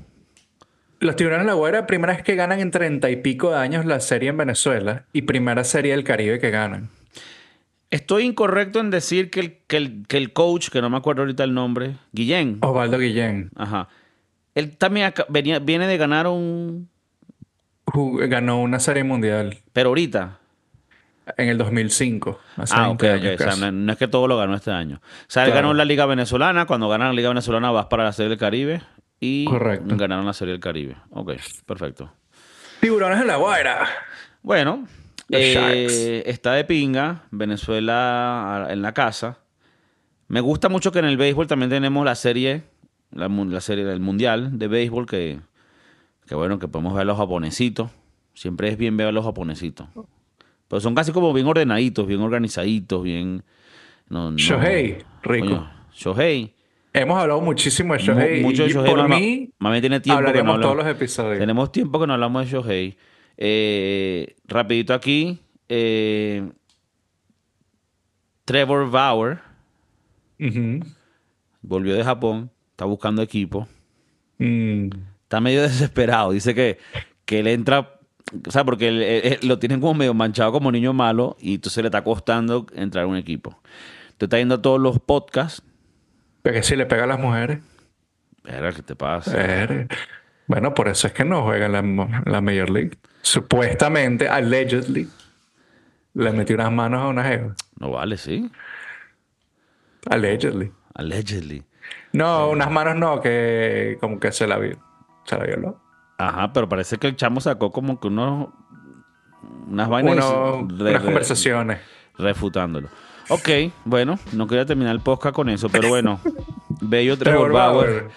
[0.99, 3.86] Los Tiburones de la Guaira, primera vez que ganan en treinta y pico de años
[3.86, 6.89] la serie en Venezuela y primera serie del Caribe que ganan.
[7.89, 11.21] Estoy incorrecto en decir que el, que el, que el coach, que no me acuerdo
[11.21, 13.88] ahorita el nombre, Guillén, Osvaldo Guillén ajá,
[14.55, 16.89] él también venía, viene de ganar un...
[18.27, 20.39] ganó una serie mundial Pero ahorita.
[21.38, 22.39] en el 2005.
[22.57, 23.41] Hace Ah, ok, 20 ok.
[23.41, 24.97] años O sea, no, es que todo lo ganó este año.
[25.03, 25.67] O sea, él Claro.
[25.67, 26.65] ganó la Liga Venezolana.
[26.65, 28.81] Cuando ganan la Liga Venezolana vas para la Serie del Caribe.
[29.19, 29.95] Y Correcto.
[29.97, 30.95] ganaron la Serie del Caribe.
[31.11, 31.33] Ok,
[31.65, 32.11] perfecto.
[32.81, 33.88] Tiburones de la Guaira.
[34.41, 34.88] Bueno,
[35.30, 37.23] eh, está de pinga.
[37.32, 39.39] Venezuela en la casa.
[40.28, 42.63] Me gusta mucho que en el béisbol también tenemos la serie,
[43.11, 45.39] la, serie del Mundial de béisbol, que,
[46.25, 47.91] que bueno, que podemos ver a los japonesitos.
[48.34, 49.88] Siempre es bien ver a los japonesitos.
[50.67, 53.43] Pero son casi como bien ordenaditos, bien organizaditos, bien...
[54.09, 55.47] No, no- Shohei, rico.
[55.47, 56.53] Coño, Shohei.
[56.93, 58.41] Hemos hablado muchísimo de Shohei.
[58.41, 58.89] Mu- mucho de y Shohei.
[58.95, 61.39] Por mí, Mami tiene tiempo que no hablaremos todos los episodios.
[61.39, 62.97] Tenemos tiempo que no hablamos de Shohei.
[63.38, 65.39] Eh, rapidito aquí.
[65.69, 66.49] eh,
[68.45, 69.39] Trevor Bauer
[71.61, 72.49] volvió de Japón.
[72.71, 73.67] Está buscando equipo.
[74.38, 74.89] Mm.
[75.23, 76.31] Está medio desesperado.
[76.31, 76.77] Dice que,
[77.25, 77.93] que él entra...
[78.45, 81.55] O sea, porque él- él- él lo tienen como medio manchado como niño malo y
[81.55, 83.59] entonces le está costando entrar a un equipo.
[84.11, 85.63] Entonces está yendo a todos los podcasts.
[86.41, 87.59] Porque si le pega a las mujeres.
[88.43, 89.88] Verga, ¿qué te pasa?
[90.47, 92.97] Bueno, por eso es que no juega en la, la Major League.
[93.28, 95.09] Supuestamente, allegedly,
[96.13, 97.55] le metió unas manos a una jeva.
[97.78, 98.49] No vale, sí.
[100.09, 100.71] Allegedly.
[100.93, 101.65] Allegedly.
[102.13, 104.78] No, unas manos no, que como que se la vio.
[105.25, 105.78] Se la violó.
[106.17, 108.47] Ajá, pero parece que el chamo sacó como que unos...
[109.67, 110.25] Unas vainas...
[110.25, 111.80] Uno- re- unas re- conversaciones.
[112.17, 112.88] refutándolo.
[113.30, 113.49] Ok,
[113.84, 116.19] bueno, no quería terminar el podcast con eso, pero bueno,
[116.82, 117.89] bello Trevor, Trevor Bauer.
[117.89, 118.11] Bauer.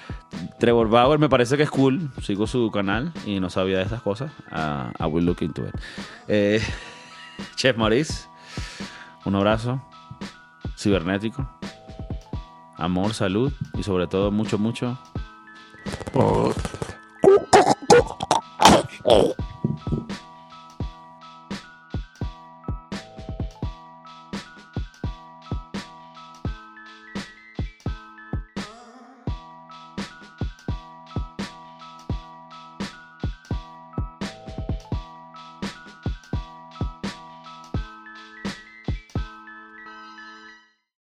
[0.61, 2.11] Trevor Bauer me parece que es cool.
[2.23, 4.31] Sigo su canal y no sabía de estas cosas.
[4.51, 5.75] Ah, I will look into it.
[6.29, 6.63] Eh,
[7.57, 8.29] Chef Maurice,
[9.25, 9.83] un abrazo
[10.77, 11.49] cibernético.
[12.77, 14.97] Amor, salud y sobre todo mucho, mucho.
[16.15, 16.53] Oh.